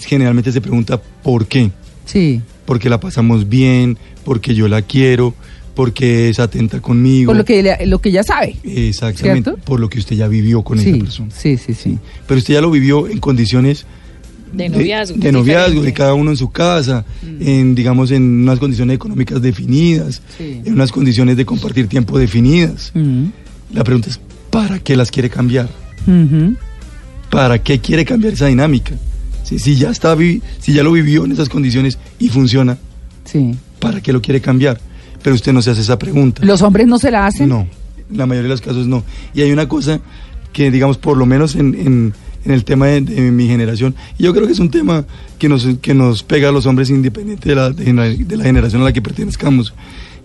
generalmente 0.00 0.52
se 0.52 0.60
pregunta 0.60 1.00
por 1.22 1.46
qué, 1.46 1.70
Sí. 2.04 2.40
porque 2.66 2.88
la 2.90 3.00
pasamos 3.00 3.48
bien, 3.48 3.96
porque 4.24 4.54
yo 4.54 4.68
la 4.68 4.82
quiero, 4.82 5.34
porque 5.74 6.28
es 6.28 6.38
atenta 6.38 6.80
conmigo. 6.80 7.30
Por 7.30 7.36
lo 7.36 7.44
que, 7.44 7.62
le- 7.62 7.86
lo 7.86 8.00
que 8.00 8.10
ya 8.12 8.22
sabe. 8.22 8.56
Exactamente, 8.64 9.50
¿Cierto? 9.50 9.64
por 9.64 9.80
lo 9.80 9.88
que 9.88 9.98
usted 9.98 10.16
ya 10.16 10.28
vivió 10.28 10.62
con 10.62 10.78
sí, 10.78 10.90
esa 10.90 10.98
persona. 10.98 11.30
sí, 11.36 11.56
sí, 11.56 11.74
sí. 11.74 11.98
Pero 12.26 12.38
usted 12.38 12.54
ya 12.54 12.60
lo 12.60 12.70
vivió 12.70 13.08
en 13.08 13.18
condiciones 13.18 13.84
De 14.52 14.68
noviazgo. 14.68 15.16
de, 15.18 15.26
es 15.28 15.32
noviazgo, 15.32 15.82
de 15.82 15.92
cada 15.92 16.14
uno 16.14 16.30
en 16.30 16.36
su 16.36 16.50
casa, 16.50 17.04
en 17.40 17.74
digamos 17.74 18.10
en 18.12 18.22
unas 18.42 18.58
condiciones 18.60 18.94
económicas 18.94 19.42
definidas, 19.42 20.22
Sí. 20.38 20.60
en 20.64 20.74
unas 20.74 20.92
condiciones 20.92 21.36
de 21.36 21.44
compartir 21.44 21.88
tiempo 21.88 22.18
definidas. 22.18 22.92
Mm. 22.94 23.24
La 23.72 23.82
pregunta 23.82 24.10
es 24.10 24.20
¿para 24.50 24.78
qué 24.78 24.94
las 24.96 25.10
quiere 25.10 25.28
cambiar? 25.28 25.68
Ujú. 26.06 26.54
¿Para 27.30 27.60
qué 27.62 27.80
quiere 27.80 28.04
cambiar 28.04 28.34
esa 28.34 28.46
dinámica? 28.46 28.94
Si, 29.42 29.58
si 29.58 29.74
ya 29.76 29.90
está 29.90 30.16
si 30.60 30.72
ya 30.72 30.82
lo 30.84 30.92
vivió 30.92 31.24
en 31.24 31.32
esas 31.32 31.48
condiciones 31.48 31.98
y 32.20 32.28
funciona, 32.28 32.78
Sí. 33.24 33.56
¿para 33.80 34.00
qué 34.00 34.12
lo 34.12 34.22
quiere 34.22 34.40
cambiar? 34.40 34.80
Pero 35.24 35.34
usted 35.34 35.52
no 35.52 35.60
se 35.62 35.70
hace 35.70 35.80
esa 35.80 35.98
pregunta. 35.98 36.44
¿Los 36.44 36.62
hombres 36.62 36.86
no 36.86 36.98
se 37.00 37.10
la 37.10 37.26
hacen? 37.26 37.48
No, 37.48 37.66
en 38.10 38.16
la 38.16 38.26
mayoría 38.26 38.44
de 38.50 38.54
los 38.54 38.60
casos 38.60 38.86
no. 38.86 39.02
Y 39.34 39.40
hay 39.40 39.50
una 39.50 39.66
cosa 39.68 39.98
que, 40.52 40.70
digamos, 40.70 40.98
por 40.98 41.16
lo 41.16 41.26
menos 41.26 41.56
en, 41.56 41.74
en- 41.74 42.14
en 42.44 42.52
el 42.52 42.62
tema 42.64 42.88
de, 42.88 43.00
de 43.00 43.30
mi 43.30 43.46
generación, 43.48 43.94
y 44.18 44.24
yo 44.24 44.34
creo 44.34 44.46
que 44.46 44.52
es 44.52 44.58
un 44.58 44.68
tema 44.70 45.06
que 45.38 45.48
nos, 45.48 45.66
que 45.80 45.94
nos 45.94 46.22
pega 46.22 46.50
a 46.50 46.52
los 46.52 46.66
hombres 46.66 46.90
independiente 46.90 47.48
de 47.48 47.54
la, 47.54 47.70
de, 47.70 47.90
la- 47.94 48.04
de 48.10 48.36
la 48.36 48.44
generación 48.44 48.82
a 48.82 48.84
la 48.84 48.92
que 48.92 49.00
pertenezcamos, 49.00 49.72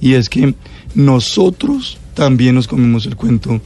y 0.01 0.13
es 0.15 0.27
que 0.29 0.53
nosotros 0.95 1.97
también 2.13 2.55
nos 2.55 2.67
comemos 2.67 3.05
el 3.05 3.15
cuento 3.15 3.61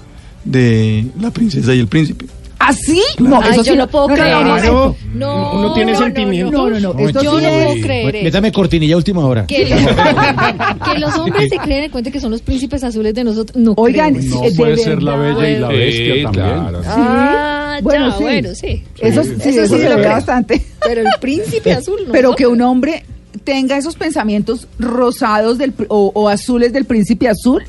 de 0.46 1.08
la 1.20 1.32
princesa 1.32 1.74
y 1.74 1.80
el 1.80 1.88
príncipe. 1.88 2.28
¿Ah, 2.66 2.74
sí? 2.74 3.02
Ay, 3.42 3.56
yo 3.58 3.64
sí 3.64 3.76
no 3.76 3.88
puedo 3.88 4.08
creer 4.08 4.46
no, 4.46 4.56
eso. 4.58 4.96
No, 5.14 5.52
Uno 5.60 5.74
tiene 5.74 5.92
no, 5.94 6.00
no, 6.00 6.06
sentimientos. 6.06 6.54
No, 6.54 6.70
no, 6.70 6.94
no. 6.94 7.00
Esto 7.00 7.22
Yo 7.22 7.38
sí 7.40 7.46
no 7.46 7.50
puedo 7.52 7.74
es- 7.74 7.84
creer 7.84 8.16
eso. 8.16 8.24
Métame 8.24 8.52
cortinilla 8.52 8.96
última 8.98 9.26
hora. 9.26 9.46
Que, 9.48 9.66
que 10.94 11.00
los 11.00 11.14
hombres 11.18 11.50
se 11.50 11.58
creen 11.58 11.84
en 11.86 11.92
cuenta 11.92 12.10
que 12.12 12.20
son 12.20 12.32
los 12.32 12.42
príncipes 12.42 12.84
azules 12.84 13.14
de 13.14 13.24
nosotros. 13.24 13.56
No 13.62 13.74
Oigan, 13.78 14.14
creo. 14.14 14.24
sí, 14.24 14.30
No 14.30 14.42
de 14.42 14.52
puede 14.52 14.78
ser 14.78 15.04
la 15.04 15.16
bella 15.16 15.50
y 15.50 15.60
la 15.60 15.70
Sí, 15.70 15.76
bestia 15.76 16.24
también. 16.24 16.46
claro. 16.46 16.82
Ah, 16.86 17.80
Bueno, 17.82 18.10
ya, 18.10 18.18
sí. 18.18 18.24
bueno, 18.24 18.50
sí. 18.56 18.84
Eso, 19.00 19.24
sí, 19.24 19.30
Eso 19.40 19.50
eso 19.50 19.76
sí 19.76 19.82
se 19.82 19.90
lo 19.90 19.96
ve 19.96 20.02
creo. 20.02 20.10
bastante. 20.14 20.66
Pero 20.86 21.02
el 21.02 21.08
príncipe 21.20 21.72
azul 21.74 22.00
no. 22.08 22.12
Pero 22.12 22.36
que 22.36 22.48
un 22.48 22.62
hombre 22.62 23.04
tenga 23.44 23.78
esos 23.78 23.96
pensamientos 23.96 24.68
rosados 24.80 25.58
del, 25.58 25.76
pr- 25.76 25.88
o, 25.90 26.12
o 26.14 26.30
azules 26.30 26.72
del 26.72 26.86
príncipe 26.86 27.28
azul. 27.28 27.64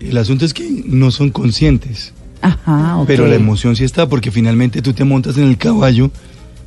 El 0.00 0.16
asunto 0.16 0.44
es 0.46 0.54
que 0.54 0.66
no 0.86 1.10
son 1.10 1.30
conscientes. 1.30 2.14
Ajá. 2.42 3.02
Pero 3.06 3.26
la 3.26 3.34
emoción 3.36 3.76
sí 3.76 3.84
está 3.84 4.08
porque 4.08 4.30
finalmente 4.30 4.82
tú 4.82 4.92
te 4.92 5.04
montas 5.04 5.36
en 5.36 5.44
el 5.44 5.56
caballo, 5.58 6.10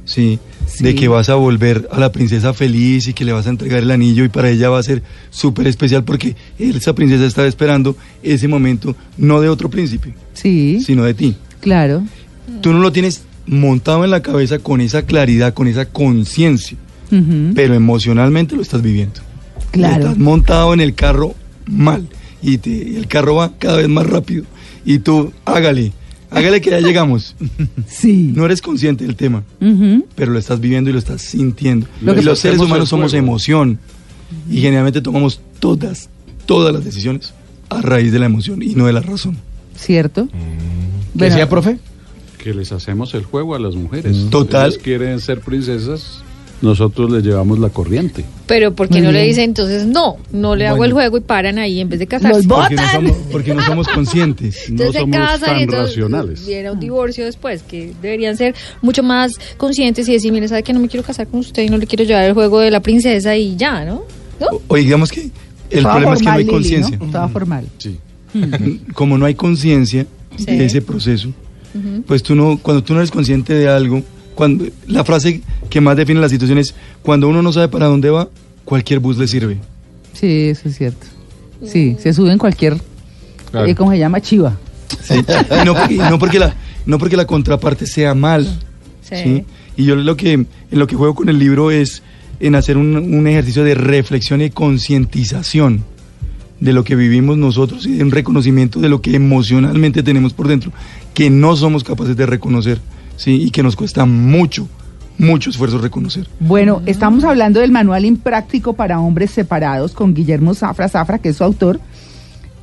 ¿sí? 0.06 0.40
Sí. 0.68 0.84
De 0.84 0.96
que 0.96 1.08
vas 1.08 1.30
a 1.30 1.36
volver 1.36 1.88
a 1.92 2.00
la 2.00 2.12
princesa 2.12 2.54
feliz 2.54 3.08
y 3.08 3.14
que 3.14 3.26
le 3.26 3.32
vas 3.34 3.48
a 3.48 3.50
entregar 3.50 3.80
el 3.84 3.92
anillo 3.92 4.24
y 4.24 4.30
para 4.30 4.50
ella 4.50 4.70
va 4.70 4.80
a 4.80 4.84
ser 4.84 5.04
súper 5.30 5.68
especial 5.68 6.04
porque 6.04 6.36
esa 6.58 6.94
princesa 6.96 7.26
está 7.26 7.46
esperando 7.46 7.96
ese 8.24 8.48
momento 8.48 8.96
no 9.18 9.42
de 9.42 9.50
otro 9.50 9.70
príncipe, 9.70 10.14
Sí, 10.34 10.82
sino 10.86 11.04
de 11.04 11.14
ti. 11.14 11.36
claro. 11.60 12.04
Tú 12.62 12.72
no 12.74 12.80
lo 12.80 12.92
tienes 12.92 13.24
montado 13.46 14.04
en 14.04 14.12
la 14.12 14.22
cabeza 14.22 14.60
con 14.60 14.82
esa 14.82 15.04
claridad, 15.04 15.54
con 15.54 15.68
esa 15.68 15.86
conciencia, 15.86 16.78
pero 17.56 17.74
emocionalmente 17.74 18.56
lo 18.56 18.62
estás 18.62 18.82
viviendo. 18.82 19.22
Claro. 19.72 20.04
Estás 20.04 20.18
montado 20.18 20.74
en 20.74 20.82
el 20.82 20.94
carro 20.96 21.36
mal 21.68 22.08
y, 22.42 22.58
te- 22.58 22.70
y 22.70 22.96
el 22.96 23.08
carro 23.08 23.36
va 23.36 23.52
cada 23.60 23.78
vez 23.78 23.88
más 23.90 24.08
rápido 24.08 24.44
y 24.86 25.00
tú 25.00 25.32
hágale, 25.46 25.92
hágale 26.32 26.62
que 26.62 26.70
ya 26.72 26.80
llegamos. 26.82 27.36
Sí. 27.88 28.32
No 28.36 28.46
eres 28.46 28.62
consciente 28.62 29.06
del 29.06 29.16
tema, 29.16 29.44
pero 30.16 30.32
lo 30.32 30.40
estás 30.40 30.60
viviendo 30.60 30.90
y 30.90 30.94
lo 30.94 31.00
estás 31.00 31.22
sintiendo. 31.22 31.88
Lo 32.02 32.18
y 32.20 32.24
los 32.24 32.40
seres 32.40 32.60
humanos 32.60 32.90
somos 32.90 33.14
emoción 33.14 33.80
y 34.50 34.62
generalmente 34.62 35.02
tomamos 35.02 35.40
todas, 35.60 36.10
todas 36.46 36.74
las 36.74 36.84
decisiones 36.84 37.34
a 37.70 37.82
raíz 37.82 38.12
de 38.12 38.20
la 38.20 38.26
emoción 38.26 38.62
y 38.62 38.76
no 38.76 38.86
de 38.88 38.94
la 38.94 39.02
razón. 39.02 39.38
¿Cierto? 39.76 40.28
¿Qué 40.28 40.38
Bueno, 41.14 41.34
decía, 41.34 41.50
profe? 41.50 41.78
Que 42.38 42.54
les 42.54 42.72
hacemos 42.72 43.14
el 43.14 43.24
juego 43.24 43.56
a 43.56 43.60
las 43.60 43.76
mujeres. 43.76 44.28
Total. 44.30 44.68
Ellas 44.72 44.84
quieren 44.84 45.20
ser 45.20 45.40
princesas, 45.40 46.24
nosotros 46.64 47.12
les 47.12 47.24
llevamos 47.24 47.60
la 47.60 47.70
corriente. 47.70 48.26
Pero 48.48 48.74
¿por 48.74 48.88
qué 48.88 48.96
Muy 48.96 49.04
no 49.04 49.12
le 49.12 49.24
dicen 49.24 49.44
entonces 49.44 49.86
no? 49.86 50.18
No 50.32 50.56
le 50.56 50.66
hago 50.66 50.78
Bueno. 50.78 50.86
el 50.90 50.94
juego 50.94 51.18
y 51.18 51.22
paran 51.22 51.60
ahí 51.60 51.80
en 51.80 51.90
vez 51.90 52.00
de 52.00 52.08
casarse. 52.08 52.38
Los 52.38 52.48
Porque 52.48 52.76
no 52.76 52.88
somos, 52.92 53.18
porque 53.32 53.54
no 53.54 53.62
somos 53.66 53.88
conscientes. 53.88 54.56
No 54.70 54.72
Entonces 54.84 54.94
se 54.94 55.00
somos 55.02 55.16
casan 55.18 55.50
tan 55.50 55.60
y 55.60 55.64
entonces 55.64 55.86
racionales. 55.90 56.46
viene 56.48 56.72
un 56.72 56.80
divorcio 56.80 57.26
después, 57.26 57.62
que 57.64 57.94
deberían 58.02 58.36
ser 58.38 58.56
mucho 58.82 59.04
más 59.04 59.34
conscientes 59.58 60.08
y 60.08 60.14
decir, 60.14 60.32
mire, 60.32 60.48
sabe 60.48 60.64
que 60.64 60.74
no 60.74 60.80
me 60.80 60.88
quiero 60.88 61.06
casar 61.06 61.28
con 61.28 61.42
usted 61.42 61.64
y 61.64 61.70
no 61.70 61.78
le 61.78 61.86
quiero 61.86 62.04
llevar 62.06 62.24
el 62.24 62.34
juego 62.34 62.60
de 62.60 62.72
la 62.72 62.80
princesa 62.82 63.36
y 63.36 63.56
ya, 63.56 63.86
¿no? 63.86 64.04
¿No? 64.40 64.48
O, 64.48 64.62
o 64.70 64.76
digamos 64.76 65.12
que 65.12 65.30
el 65.70 65.82
toda 65.84 65.94
problema 65.94 66.14
es 66.16 66.20
que 66.20 66.26
no 66.26 66.32
hay 66.32 66.46
conciencia. 66.46 66.98
¿no? 66.98 67.06
Toda 67.12 67.28
formal. 67.28 67.66
Sí. 67.78 68.00
Como 68.94 69.18
no 69.18 69.26
hay 69.26 69.36
conciencia 69.36 70.06
Sí. 70.38 70.46
de 70.46 70.66
ese 70.66 70.82
proceso, 70.82 71.30
pues 72.08 72.24
tú 72.24 72.34
no, 72.34 72.58
cuando 72.58 72.84
tú 72.84 72.94
no 72.94 73.00
eres 73.00 73.12
consciente 73.12 73.54
de 73.54 73.68
algo, 73.70 74.02
cuando 74.36 74.66
la 74.88 75.04
frase 75.04 75.42
que 75.70 75.82
más 75.82 75.96
define 75.98 76.20
la 76.20 76.30
situación 76.30 76.58
es 76.58 76.74
cuando 77.02 77.28
uno 77.28 77.42
no 77.42 77.52
sabe 77.54 77.68
para 77.68 77.88
dónde 77.88 78.10
va, 78.10 78.30
cualquier 78.66 79.00
bus 79.00 79.18
le 79.18 79.28
sirve. 79.28 79.58
Sí, 80.14 80.50
eso 80.50 80.70
es 80.70 80.78
cierto. 80.78 81.08
Sí, 81.66 81.96
se 82.00 82.14
sube 82.14 82.32
en 82.32 82.38
cualquier, 82.38 82.78
Claro. 83.52 83.68
eh, 83.68 83.76
¿cómo 83.76 83.92
se 83.92 83.98
llama? 84.00 84.20
Chiva. 84.22 84.58
¿sí? 85.02 85.16
Y, 85.16 85.66
no, 85.66 85.76
y 85.90 85.98
no 85.98 86.20
porque 86.20 86.40
la, 86.40 86.56
no 86.86 86.98
porque 87.00 87.16
la 87.18 87.26
contraparte 87.26 87.86
sea 87.88 88.14
mala. 88.14 88.50
Sí. 89.02 89.16
¿sí? 89.24 89.46
Y 89.78 89.86
yo 89.86 89.96
lo 89.96 90.16
que, 90.18 90.34
en 90.34 90.48
lo 90.72 90.88
que 90.88 90.96
juego 90.96 91.16
con 91.16 91.30
el 91.30 91.40
libro 91.40 91.72
es 91.72 92.04
en 92.40 92.56
hacer 92.56 92.78
un, 92.78 92.96
un 92.98 93.28
ejercicio 93.28 93.64
de 93.64 93.76
reflexión 93.76 94.42
y 94.42 94.50
concientización 94.50 95.84
de 96.60 96.74
lo 96.74 96.84
que 96.84 96.96
vivimos 96.96 97.38
nosotros 97.38 97.86
y 97.86 97.94
de 97.94 98.04
un 98.04 98.12
reconocimiento 98.12 98.80
de 98.80 98.90
lo 98.90 99.02
que 99.02 99.16
emocionalmente 99.16 100.04
tenemos 100.04 100.34
por 100.34 100.48
dentro, 100.48 100.72
que 101.14 101.30
no 101.30 101.56
somos 101.56 101.84
capaces 101.84 102.16
de 102.16 102.26
reconocer, 102.26 102.80
¿sí? 103.16 103.44
Y 103.44 103.52
que 103.52 103.64
nos 103.64 103.76
cuesta 103.76 104.06
mucho, 104.06 104.68
mucho 105.18 105.50
esfuerzo 105.50 105.78
reconocer. 105.78 106.28
Bueno, 106.40 106.82
estamos 106.86 107.24
hablando 107.24 107.60
del 107.60 107.72
manual 107.72 108.06
impráctico 108.06 108.74
para 108.74 109.00
hombres 109.00 109.32
separados 109.32 109.94
con 109.94 110.14
Guillermo 110.14 110.54
Zafra 110.54 110.90
Zafra, 110.90 111.20
que 111.20 111.30
es 111.30 111.38
su 111.38 111.44
autor. 111.44 111.80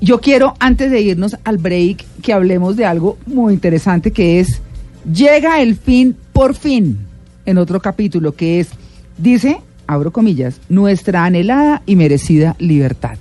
Yo 0.01 0.21
quiero, 0.21 0.55
antes 0.61 0.91
de 0.91 1.01
irnos 1.01 1.37
al 1.45 1.59
break, 1.59 2.05
que 2.23 2.33
hablemos 2.33 2.77
de 2.77 2.87
algo 2.87 3.19
muy 3.27 3.53
interesante 3.53 4.13
que 4.13 4.41
es 4.41 4.63
Llega 5.05 5.63
el 5.63 5.77
fin 5.77 6.15
por 6.33 6.55
fin, 6.55 6.99
en 7.47 7.59
otro 7.59 7.81
capítulo, 7.81 8.35
que 8.35 8.61
es, 8.61 8.69
dice, 9.17 9.61
abro 9.87 10.13
comillas, 10.13 10.61
nuestra 10.69 11.25
anhelada 11.25 11.83
y 11.87 11.97
merecida 11.97 12.55
libertad. 12.59 13.17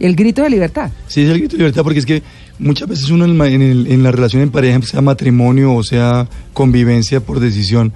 El 0.00 0.16
grito 0.16 0.42
de 0.42 0.50
libertad. 0.50 0.90
Sí, 1.06 1.22
es 1.22 1.30
el 1.30 1.38
grito 1.38 1.52
de 1.52 1.58
libertad 1.58 1.82
porque 1.82 2.00
es 2.00 2.06
que 2.06 2.22
muchas 2.58 2.88
veces 2.88 3.10
uno 3.10 3.24
en, 3.24 3.40
el 3.40 3.52
en 3.54 3.62
el- 3.62 3.86
en 3.92 4.02
la 4.02 4.10
relación 4.12 4.42
en 4.42 4.50
pareja, 4.50 4.80
sea 4.82 5.00
matrimonio 5.00 5.74
o 5.74 5.82
sea 5.82 6.26
convivencia 6.52 7.20
por 7.20 7.40
decisión, 7.40 7.92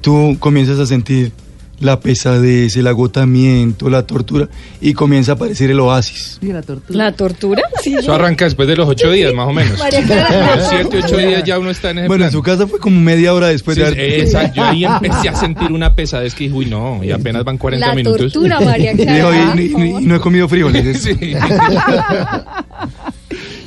tú 0.00 0.36
comienzas 0.40 0.78
a 0.78 0.86
sentir 0.86 1.32
la 1.80 1.98
pesadez, 1.98 2.76
el 2.76 2.86
agotamiento, 2.86 3.90
la 3.90 4.06
tortura 4.06 4.48
y 4.80 4.92
comienza 4.94 5.32
a 5.32 5.34
aparecer 5.34 5.70
el 5.72 5.80
oasis. 5.80 6.38
La 6.40 6.62
tortura. 6.62 6.96
¿La 6.96 7.12
tortura? 7.12 7.62
Sí. 7.82 7.94
Eso 7.98 8.14
arranca 8.14 8.44
después 8.44 8.68
de 8.68 8.76
los 8.76 8.88
ocho 8.88 9.10
días, 9.10 9.34
más 9.34 9.48
o 9.48 9.52
menos. 9.52 9.76
María 9.80 10.02
Clara. 10.02 10.56
Los 10.56 10.68
siete, 10.68 11.00
ocho 11.04 11.16
días 11.16 11.42
ya 11.44 11.58
uno 11.58 11.70
está 11.70 11.90
en 11.90 11.98
ese 11.98 12.08
Bueno, 12.08 12.24
en 12.26 12.30
su 12.30 12.42
casa 12.42 12.68
fue 12.68 12.78
como 12.78 13.00
media 13.00 13.34
hora 13.34 13.48
después 13.48 13.76
Sí, 13.76 13.82
de 13.82 14.20
exacto. 14.20 14.54
Yo 14.56 14.64
ahí 14.64 14.84
empecé 15.02 15.28
a 15.28 15.34
sentir 15.34 15.72
una 15.72 15.94
pesadez 15.94 16.34
que 16.36 16.44
dije, 16.44 16.54
uy, 16.56 16.66
no, 16.66 17.02
y 17.02 17.10
apenas 17.10 17.42
van 17.44 17.58
40 17.58 17.86
La 17.88 17.94
minutos. 17.94 18.32
tortura, 18.32 18.60
María 18.60 18.92
Clara. 18.96 19.54
"Y- 19.56 19.60
y- 19.60 19.64
y- 19.76 19.96
y 20.02 20.06
no 20.06 20.14
he 20.14 20.20
comido 20.20 20.48
frijoles. 20.48 21.02
Sí. 21.02 21.34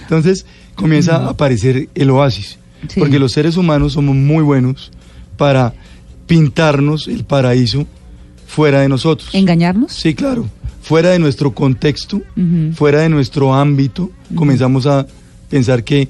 Entonces 0.08 0.46
comienza 0.76 1.18
a 1.18 1.30
aparecer 1.30 1.90
el 1.96 2.10
oasis, 2.12 2.58
Sí. 2.88 3.00
porque 3.00 3.20
los 3.20 3.32
seres 3.32 3.58
humanos 3.58 3.94
somos 3.94 4.16
muy 4.16 4.44
buenos 4.44 4.92
para 5.36 5.74
pintarnos 6.28 7.08
el 7.08 7.24
paraíso 7.24 7.86
fuera 8.46 8.82
de 8.82 8.90
nosotros. 8.90 9.30
¿Engañarnos? 9.34 9.92
Sí, 9.94 10.14
claro. 10.14 10.48
Fuera 10.82 11.10
de 11.10 11.20
nuestro 11.20 11.54
contexto, 11.54 12.22
fuera 12.76 13.02
de 13.02 13.10
nuestro 13.10 13.54
ámbito, 13.54 14.10
comenzamos 14.36 14.86
a 14.86 15.06
pensar 15.50 15.84
que 15.84 16.08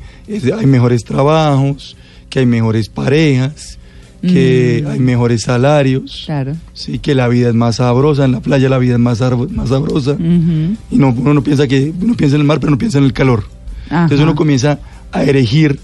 hay 0.55 0.65
mejores 0.67 1.03
trabajos, 1.03 1.95
que 2.29 2.39
hay 2.39 2.45
mejores 2.45 2.89
parejas, 2.89 3.79
que 4.21 4.83
hay 4.87 4.99
mejores 4.99 5.43
salarios, 5.43 6.23
Claro. 6.25 6.55
sí, 6.73 6.99
que 6.99 7.15
la 7.15 7.27
vida 7.27 7.49
es 7.49 7.55
más 7.55 7.77
sabrosa, 7.77 8.25
en 8.25 8.33
la 8.33 8.39
playa 8.41 8.67
la 8.69 8.77
vida 8.77 8.93
es 8.93 8.99
más, 8.99 9.19
más 9.51 9.69
sabrosa. 9.69 10.15
Y 10.19 10.97
no, 10.97 11.09
uno 11.09 11.33
no 11.33 11.43
piensa 11.43 11.67
que 11.67 11.91
uno 12.01 12.15
piensa 12.15 12.35
en 12.35 12.41
el 12.41 12.47
mar, 12.47 12.59
pero 12.59 12.69
no 12.71 12.77
piensa 12.77 12.97
en 12.99 13.03
el 13.05 13.13
calor. 13.13 13.45
Entonces 13.89 14.19
uno 14.19 14.35
comienza 14.35 14.79
a 15.11 15.23
erigir 15.23 15.79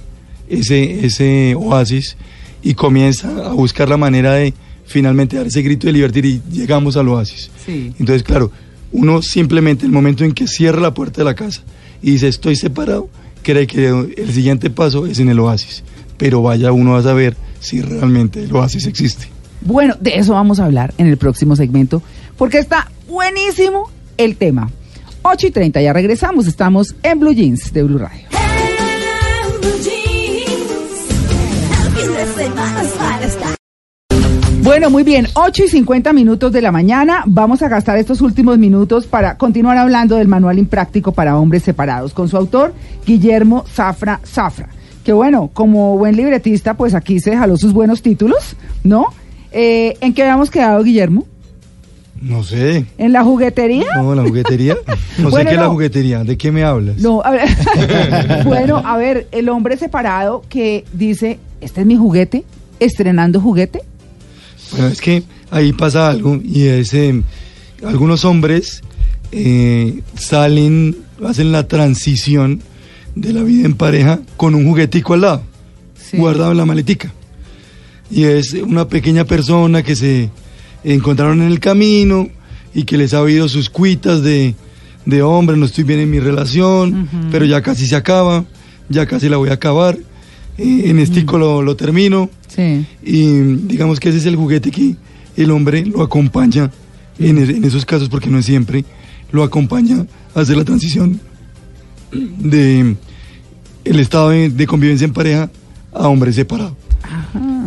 ese, 0.49 1.05
ese 1.05 1.55
oasis 1.55 2.17
y 2.61 2.73
comienza 2.73 3.29
a 3.29 3.53
buscar 3.53 3.89
la 3.89 3.97
manera 3.97 4.33
de 4.33 4.53
finalmente 4.85 5.37
dar 5.37 5.47
ese 5.47 5.61
grito 5.61 5.87
de 5.87 5.93
libertad 5.93 6.23
y 6.23 6.41
llegamos 6.51 6.97
al 6.97 7.07
oasis. 7.09 7.49
Sí. 7.65 7.93
Entonces, 7.99 8.23
claro, 8.23 8.51
uno 8.91 9.21
simplemente 9.21 9.85
el 9.85 9.91
momento 9.91 10.23
en 10.23 10.33
que 10.33 10.47
cierra 10.47 10.79
la 10.79 10.93
puerta 10.93 11.21
de 11.21 11.25
la 11.25 11.35
casa 11.35 11.61
y 12.01 12.11
dice 12.11 12.27
estoy 12.27 12.55
separado, 12.55 13.09
cree 13.41 13.67
que 13.67 13.87
el 13.87 14.31
siguiente 14.31 14.69
paso 14.69 15.05
es 15.05 15.19
en 15.19 15.29
el 15.29 15.39
oasis. 15.39 15.83
Pero 16.17 16.41
vaya 16.41 16.71
uno 16.71 16.95
a 16.95 17.01
saber 17.01 17.35
si 17.59 17.81
realmente 17.81 18.43
el 18.43 18.53
oasis 18.55 18.85
existe. 18.85 19.27
Bueno, 19.61 19.95
de 19.99 20.17
eso 20.17 20.33
vamos 20.33 20.59
a 20.59 20.65
hablar 20.65 20.93
en 20.97 21.07
el 21.07 21.17
próximo 21.17 21.55
segmento, 21.55 22.03
porque 22.37 22.59
está 22.59 22.91
buenísimo 23.07 23.89
el 24.17 24.35
tema. 24.35 24.69
8 25.23 25.47
y 25.47 25.51
30, 25.51 25.81
ya 25.81 25.93
regresamos, 25.93 26.47
estamos 26.47 26.95
en 27.01 27.19
Blue 27.19 27.33
Jeans 27.33 27.73
de 27.73 27.83
Blue 27.83 27.97
Radio. 27.97 28.23
Bueno, 34.63 34.89
muy 34.89 35.03
bien, 35.03 35.27
8 35.33 35.65
y 35.65 35.67
50 35.67 36.13
minutos 36.13 36.51
de 36.51 36.61
la 36.61 36.71
mañana. 36.71 37.23
Vamos 37.25 37.61
a 37.61 37.67
gastar 37.67 37.97
estos 37.97 38.21
últimos 38.21 38.57
minutos 38.57 39.07
para 39.07 39.37
continuar 39.37 39.77
hablando 39.77 40.15
del 40.15 40.29
manual 40.29 40.57
impráctico 40.57 41.11
para 41.11 41.37
hombres 41.37 41.63
separados 41.63 42.13
con 42.13 42.29
su 42.29 42.37
autor, 42.37 42.73
Guillermo 43.05 43.65
Zafra 43.67 44.21
Zafra. 44.25 44.69
Que 45.03 45.11
bueno, 45.11 45.49
como 45.53 45.97
buen 45.97 46.15
libretista, 46.15 46.75
pues 46.75 46.93
aquí 46.93 47.19
se 47.19 47.35
jaló 47.35 47.57
sus 47.57 47.73
buenos 47.73 48.01
títulos, 48.01 48.55
¿no? 48.83 49.07
Eh, 49.51 49.97
¿En 49.99 50.13
qué 50.13 50.23
habíamos 50.23 50.49
quedado, 50.49 50.81
Guillermo? 50.81 51.25
No 52.23 52.43
sé. 52.43 52.85
¿En 52.97 53.11
la 53.11 53.23
juguetería? 53.23 53.85
No, 53.97 54.15
la 54.15 54.23
juguetería. 54.23 54.75
No 55.17 55.29
Bueno, 55.29 55.37
sé 55.37 55.45
qué 55.49 55.51
es 55.55 55.59
la 55.61 55.69
juguetería. 55.69 56.23
¿De 56.23 56.37
qué 56.37 56.51
me 56.51 56.63
hablas? 56.63 56.97
No, 56.97 57.21
a 57.23 57.29
ver. 57.31 57.47
bueno, 58.45 58.77
a 58.83 58.97
ver, 58.97 59.27
el 59.31 59.47
hombre 59.49 59.77
separado 59.77 60.43
que 60.49 60.85
dice, 60.93 61.37
este 61.61 61.81
es 61.81 61.87
mi 61.87 61.95
juguete, 61.97 62.45
estrenando 62.79 63.39
juguete. 63.39 63.81
Bueno, 64.71 64.87
es 64.87 65.01
que 65.01 65.21
ahí 65.51 65.71
pasa 65.73 66.09
algo 66.09 66.39
y 66.43 66.63
es 66.65 66.93
eh, 66.95 67.21
algunos 67.85 68.25
hombres 68.25 68.81
eh, 69.31 70.01
salen, 70.15 70.95
hacen 71.23 71.51
la 71.51 71.67
transición 71.67 72.61
de 73.15 73.33
la 73.33 73.43
vida 73.43 73.65
en 73.67 73.75
pareja 73.75 74.19
con 74.37 74.55
un 74.55 74.65
juguetico 74.65 75.13
al 75.13 75.21
lado, 75.21 75.43
Sí. 75.95 76.17
guardado 76.17 76.51
en 76.53 76.57
la 76.57 76.65
maletica. 76.65 77.11
Y 78.09 78.23
es 78.23 78.53
una 78.53 78.87
pequeña 78.87 79.25
persona 79.25 79.83
que 79.83 79.95
se 79.95 80.29
encontraron 80.83 81.41
en 81.41 81.47
el 81.47 81.59
camino 81.59 82.29
y 82.73 82.83
que 82.83 82.97
les 82.97 83.13
ha 83.13 83.19
habido 83.19 83.47
sus 83.47 83.69
cuitas 83.69 84.23
de, 84.23 84.55
de 85.05 85.21
hombre, 85.21 85.57
no 85.57 85.65
estoy 85.65 85.83
bien 85.83 85.99
en 85.99 86.09
mi 86.09 86.19
relación, 86.19 87.07
pero 87.31 87.45
ya 87.45 87.61
casi 87.61 87.87
se 87.87 87.95
acaba, 87.95 88.45
ya 88.89 89.05
casi 89.05 89.29
la 89.29 89.37
voy 89.37 89.49
a 89.49 89.53
acabar, 89.53 89.97
eh, 90.57 90.83
en 90.85 90.99
estico 90.99 91.37
lo, 91.37 91.61
lo 91.61 91.75
termino. 91.75 92.29
Sí. 92.47 92.85
Y 93.03 93.27
digamos 93.67 93.99
que 93.99 94.09
ese 94.09 94.17
es 94.19 94.25
el 94.25 94.35
juguete 94.35 94.71
que 94.71 94.95
el 95.35 95.51
hombre 95.51 95.85
lo 95.85 96.01
acompaña 96.01 96.71
en, 97.19 97.37
en 97.37 97.63
esos 97.63 97.85
casos, 97.85 98.09
porque 98.09 98.29
no 98.29 98.39
es 98.39 98.45
siempre, 98.45 98.85
lo 99.31 99.43
acompaña 99.43 100.05
a 100.35 100.39
hacer 100.39 100.57
la 100.57 100.63
transición 100.63 101.19
de 102.11 102.95
el 103.83 103.99
estado 103.99 104.29
de, 104.29 104.49
de 104.49 104.67
convivencia 104.67 105.05
en 105.05 105.13
pareja 105.13 105.49
a 105.91 106.07
hombre 106.07 106.31
separado. 106.33 106.75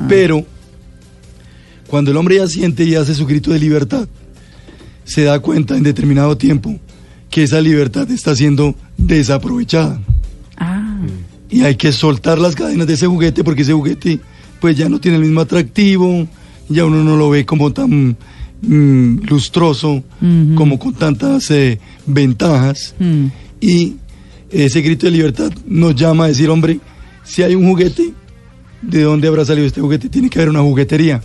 Pero 0.09 0.45
cuando 1.87 2.11
el 2.11 2.17
hombre 2.17 2.37
ya 2.37 2.47
siente 2.47 2.85
y 2.85 2.95
hace 2.95 3.15
su 3.15 3.27
grito 3.27 3.53
de 3.53 3.59
libertad, 3.59 4.09
se 5.05 5.23
da 5.23 5.39
cuenta 5.39 5.77
en 5.77 5.83
determinado 5.83 6.37
tiempo 6.37 6.79
que 7.31 7.45
esa 7.45 7.61
libertad 7.61 8.11
está 8.11 8.35
siendo 8.35 8.75
desaprovechada. 8.97 10.01
Ah, 10.57 10.99
y 11.51 11.63
hay 11.63 11.77
que 11.77 11.93
soltar 11.93 12.39
las 12.39 12.55
cadenas 12.55 12.87
de 12.87 12.95
ese 12.95 13.07
juguete 13.07 13.45
porque 13.45 13.63
ese 13.63 13.73
juguete 13.73 14.21
pues 14.61 14.77
ya 14.77 14.89
no 14.89 15.01
tiene 15.01 15.19
el 15.19 15.23
mismo 15.23 15.41
atractivo, 15.41 16.27
ya 16.69 16.85
uno 16.85 17.05
no 17.05 17.17
lo 17.17 17.31
ve 17.31 17.45
como 17.45 17.73
tan 17.73 18.17
mm, 18.63 19.19
lustroso, 19.29 20.03
como 20.55 20.79
con 20.79 20.95
tantas 20.95 21.51
eh, 21.51 21.79
ventajas. 22.07 22.95
Mm, 22.99 23.27
y 23.61 23.97
ese 24.51 24.81
grito 24.81 25.07
de 25.07 25.13
libertad 25.13 25.53
nos 25.67 25.95
llama 25.95 26.25
a 26.25 26.29
decir, 26.29 26.49
hombre, 26.51 26.81
si 27.25 27.43
hay 27.43 27.55
un 27.55 27.69
juguete, 27.69 28.13
¿de 28.83 29.03
dónde 29.03 29.29
habrá 29.29 29.45
salido 29.45 29.67
este 29.67 29.81
juguete? 29.81 30.09
Tiene 30.09 30.31
que 30.31 30.39
haber 30.39 30.51
una 30.51 30.63
juguetería. 30.63 31.23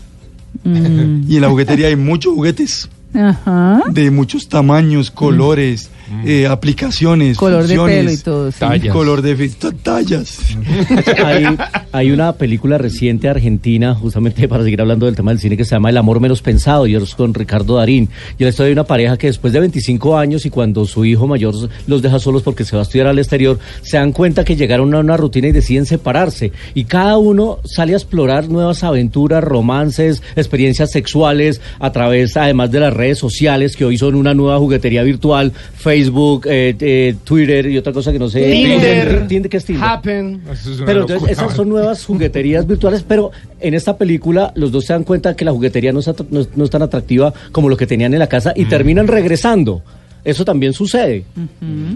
Mm. 0.64 1.24
Y 1.28 1.36
en 1.36 1.42
la 1.42 1.50
juguetería 1.50 1.88
hay 1.88 1.96
muchos 1.96 2.34
juguetes 2.34 2.90
Ajá. 3.14 3.84
de 3.92 4.12
muchos 4.12 4.48
tamaños, 4.48 5.12
colores, 5.12 5.90
eh, 6.26 6.48
aplicaciones, 6.48 7.38
Color 7.38 7.68
de 7.68 7.78
pelo 7.78 8.12
y 8.12 8.18
todo. 8.18 8.52
sí. 8.52 8.60
Tallas. 8.60 8.94
color 8.94 9.22
de 9.22 9.50
tallas. 9.84 10.40
Hay, 11.26 11.46
hay 11.92 12.12
una 12.12 12.34
película 12.34 12.78
reciente 12.78 13.28
argentina, 13.30 13.96
justamente 13.96 14.48
para 14.48 14.64
seguir 14.64 14.82
hablando 14.82 15.06
del 15.06 15.16
tema 15.16 15.32
del 15.32 15.40
cine, 15.40 15.58
que 15.58 15.66
se 15.66 15.76
llama 15.76 15.90
El 15.90 15.98
amor 15.98 16.20
menos 16.20 16.42
pensado, 16.42 16.88
y 16.88 16.96
es 16.96 17.16
con 17.16 17.34
Ricardo 17.34 17.76
Darín. 17.76 18.10
Y 18.38 18.44
la 18.44 18.50
historia 18.50 18.68
de 18.68 18.74
una 18.74 18.84
pareja 18.84 19.18
que 19.18 19.28
después 19.28 19.54
de 19.54 19.60
25 19.60 20.18
años 20.18 20.46
y 20.46 20.50
cuando 20.50 20.86
su 20.86 21.06
hijo 21.06 21.28
mayor 21.28 21.54
los 21.88 22.02
deja 22.02 22.20
solos 22.20 22.44
porque 22.44 22.64
se 22.64 22.76
va 22.76 22.82
a 22.82 22.84
estudiar 22.84 23.08
al 23.08 23.20
exterior, 23.20 23.60
se 23.82 23.98
dan 23.98 24.12
cuenta 24.12 24.44
que 24.44 24.56
llegaron 24.56 24.94
a 24.94 25.00
una 25.00 25.18
rutina 25.18 25.48
y 25.48 25.52
deciden 25.52 25.86
separarse. 25.86 26.52
Y 26.74 26.86
cada 26.86 27.18
uno 27.18 27.60
sale 27.66 27.94
a 27.94 27.98
explorar 27.98 28.50
nuevas 28.50 28.84
aventuras, 28.84 29.44
romances, 29.44 30.22
experiencias 30.36 30.92
sexuales, 30.92 31.62
a 31.80 31.92
través 31.92 32.38
además 32.38 32.72
de 32.72 32.80
las 32.80 32.94
redes 32.94 33.18
sociales, 33.18 33.76
que 33.76 33.86
hoy 33.86 33.98
son 33.98 34.16
una 34.16 34.34
nueva 34.34 34.58
juguetería 34.60 35.04
virtual, 35.04 35.52
Facebook, 35.76 36.01
eh, 36.10 36.76
eh, 36.80 37.16
Twitter 37.24 37.66
y 37.68 37.78
otra 37.78 37.92
cosa 37.94 38.12
que 38.12 38.20
no 38.20 38.30
sé. 38.30 38.52
Tinder. 38.52 39.28
Tinder, 39.28 39.50
¿qué 39.50 39.58
es 39.58 39.66
Tinder? 39.66 39.84
Happen. 39.84 40.42
Es 40.52 40.66
una 40.66 40.86
Pero 40.86 41.02
entonces 41.02 41.30
esas 41.32 41.54
son 41.56 41.70
nuevas 41.70 42.06
jugueterías 42.06 42.66
virtuales, 42.66 43.04
pero 43.08 43.32
en 43.60 43.74
esta 43.74 43.98
película 43.98 44.52
los 44.56 44.72
dos 44.72 44.86
se 44.86 44.94
dan 44.94 45.04
cuenta 45.04 45.36
que 45.36 45.46
la 45.46 45.52
juguetería 45.52 45.92
no 45.92 46.00
es, 46.00 46.10
no 46.30 46.40
es- 46.42 46.50
no 46.56 46.64
es 46.64 46.70
tan 46.70 46.82
atractiva 46.82 47.34
como 47.52 47.70
lo 47.70 47.78
que 47.78 47.86
tenían 47.88 48.14
en 48.14 48.20
la 48.20 48.28
casa 48.28 48.54
y 48.56 48.66
terminan 48.66 49.08
regresando. 49.08 49.82
Eso 50.24 50.46
también 50.46 50.74
sucede. 50.74 51.26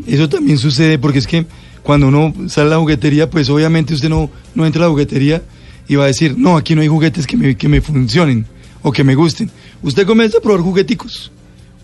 Eso 0.08 0.28
también 0.30 0.58
sucede 0.58 0.98
porque 0.98 1.20
es 1.20 1.28
que 1.28 1.46
cuando 1.84 2.08
uno 2.08 2.34
sale 2.50 2.68
a 2.68 2.72
la 2.72 2.78
juguetería, 2.80 3.30
pues 3.30 3.50
obviamente 3.50 3.94
usted 3.94 4.10
no, 4.10 4.30
no 4.56 4.66
entra 4.66 4.82
a 4.84 4.86
la 4.88 4.92
juguetería 4.92 5.42
y 5.88 5.96
va 5.96 6.06
a 6.06 6.08
decir, 6.08 6.36
no, 6.36 6.58
aquí 6.58 6.74
no 6.74 6.82
hay 6.82 6.88
juguetes 6.88 7.28
que 7.28 7.38
me, 7.38 7.56
que 7.56 7.68
me 7.68 7.82
funcionen 7.82 8.46
o 8.82 8.92
que 8.92 9.04
me 9.04 9.14
gusten. 9.14 9.52
Usted 9.84 10.08
comienza 10.08 10.40
a 10.40 10.42
probar 10.42 10.62
jugueticos, 10.62 11.32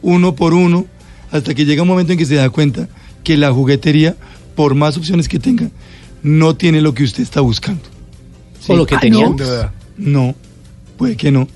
uno 0.02 0.34
por 0.34 0.56
uno, 0.56 0.88
hasta 1.32 1.54
que 1.54 1.65
llega 1.65 1.82
un 1.82 1.88
momento 1.88 2.12
en 2.13 2.17
que 2.20 2.26
se 2.26 2.36
da 2.36 2.50
cuenta 2.50 2.88
que 3.24 3.38
la 3.38 3.52
juguetería, 3.52 4.15
por 4.56 4.76
más 4.76 4.98
opciones 4.98 5.28
que 5.28 5.39
tenga, 5.39 5.70
no 6.24 6.56
tiene 6.56 6.82
lo 6.82 6.94
que 6.94 7.04
usted 7.04 7.24
está 7.24 7.41
buscando. 7.41 7.82
O 8.67 8.76
lo 8.76 8.86
que 8.86 8.96
Ah, 8.96 9.00
tenían. 9.00 9.36
No, 9.98 10.36
puede 10.98 11.15
que 11.15 11.32
no. 11.32 11.48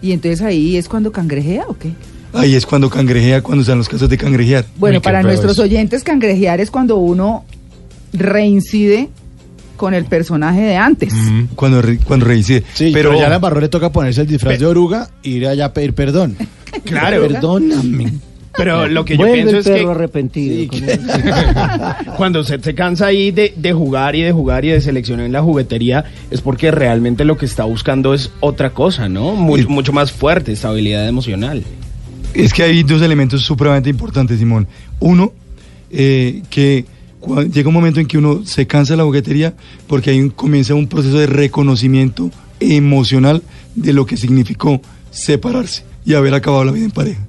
Y 0.00 0.12
entonces 0.12 0.40
ahí 0.42 0.76
es 0.76 0.88
cuando 0.88 1.10
cangrejea 1.12 1.64
o 1.68 1.76
qué? 1.78 1.90
Ahí 2.32 2.54
es 2.54 2.64
cuando 2.66 2.88
cangrejea, 2.88 3.42
cuando 3.42 3.62
están 3.62 3.78
los 3.78 3.88
casos 3.88 4.08
de 4.08 4.16
cangrejear. 4.18 4.64
Bueno, 4.76 5.00
para 5.02 5.22
nuestros 5.22 5.52
eso. 5.52 5.62
oyentes, 5.62 6.02
cangrejear 6.02 6.60
es 6.60 6.70
cuando 6.70 6.96
uno 6.96 7.44
reincide 8.12 9.08
con 9.76 9.94
el 9.94 10.04
personaje 10.04 10.60
de 10.60 10.76
antes. 10.76 11.12
Mm. 11.12 11.44
Cuando, 11.54 11.82
re- 11.82 11.98
cuando 11.98 12.26
reincide. 12.26 12.62
Sí, 12.74 12.90
pero, 12.92 13.18
ya 13.18 13.26
a 13.26 13.28
la 13.30 13.36
embarró 13.36 13.60
le 13.60 13.68
toca 13.68 13.90
ponerse 13.92 14.20
el 14.22 14.26
disfraz 14.28 14.58
de 14.58 14.66
oruga 14.66 15.10
e 15.22 15.28
ir 15.30 15.46
allá 15.46 15.66
a 15.66 15.72
pedir 15.72 15.92
perdón. 15.94 16.36
Claro. 16.84 17.22
Perdóname. 17.28 18.12
Pero 18.56 18.86
lo 18.86 19.04
que 19.04 19.14
yo 19.14 19.18
Vuelve 19.18 19.34
pienso 19.34 19.52
el 19.70 19.76
es 19.76 19.82
que 19.82 19.88
arrepentido. 19.90 20.56
Sí, 20.56 20.68
que- 20.68 20.98
cuando 22.16 22.40
usted 22.40 22.60
se 22.60 22.74
cansa 22.74 23.06
ahí 23.06 23.30
de, 23.30 23.54
de 23.56 23.72
jugar 23.72 24.14
y 24.14 24.22
de 24.22 24.32
jugar 24.32 24.64
y 24.64 24.68
de 24.68 24.80
seleccionar 24.80 25.26
en 25.26 25.32
la 25.32 25.42
juguetería, 25.42 26.04
es 26.30 26.40
porque 26.42 26.70
realmente 26.70 27.24
lo 27.24 27.36
que 27.38 27.46
está 27.46 27.64
buscando 27.64 28.12
es 28.14 28.30
otra 28.40 28.70
cosa, 28.70 29.08
¿no? 29.08 29.34
Mu- 29.34 29.56
Sí. 29.56 29.66
mucho 29.68 29.92
más 29.92 30.12
fuerte, 30.12 30.52
estabilidad 30.52 31.08
emocional. 31.08 31.62
Es 32.34 32.52
que 32.52 32.62
hay 32.62 32.82
dos 32.82 33.00
elementos 33.02 33.42
supremamente 33.42 33.90
importantes, 33.90 34.38
Simón. 34.38 34.66
Uno, 35.00 35.32
eh, 35.90 36.42
que 36.50 36.84
llega 37.52 37.68
un 37.68 37.74
momento 37.74 38.00
en 38.00 38.06
que 38.06 38.18
uno 38.18 38.44
se 38.44 38.66
cansa 38.66 38.94
de 38.94 38.96
la 38.98 39.04
juguetería 39.04 39.54
porque 39.86 40.10
ahí 40.10 40.20
un- 40.20 40.30
comienza 40.30 40.74
un 40.74 40.88
proceso 40.88 41.18
de 41.18 41.26
reconocimiento 41.26 42.30
emocional 42.60 43.42
de 43.74 43.92
lo 43.92 44.06
que 44.06 44.16
significó 44.16 44.80
separarse 45.10 45.84
y 46.04 46.14
haber 46.14 46.34
acabado 46.34 46.64
la 46.64 46.72
vida 46.72 46.84
en 46.84 46.90
pareja. 46.90 47.20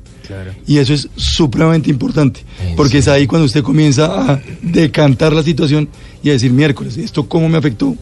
Y 0.65 0.77
eso 0.77 0.93
es 0.93 1.09
supremamente 1.15 1.89
importante, 1.89 2.41
porque 2.75 2.99
es 2.99 3.07
ahí 3.07 3.27
cuando 3.27 3.45
usted 3.45 3.63
comienza 3.63 4.33
a 4.33 4.41
decantar 4.61 5.33
la 5.33 5.43
situación 5.43 5.89
y 6.23 6.29
a 6.29 6.33
decir, 6.33 6.51
miércoles, 6.51 6.97
¿esto 6.97 7.27
cómo 7.27 7.49
me 7.49 7.57
afectó? 7.57 7.95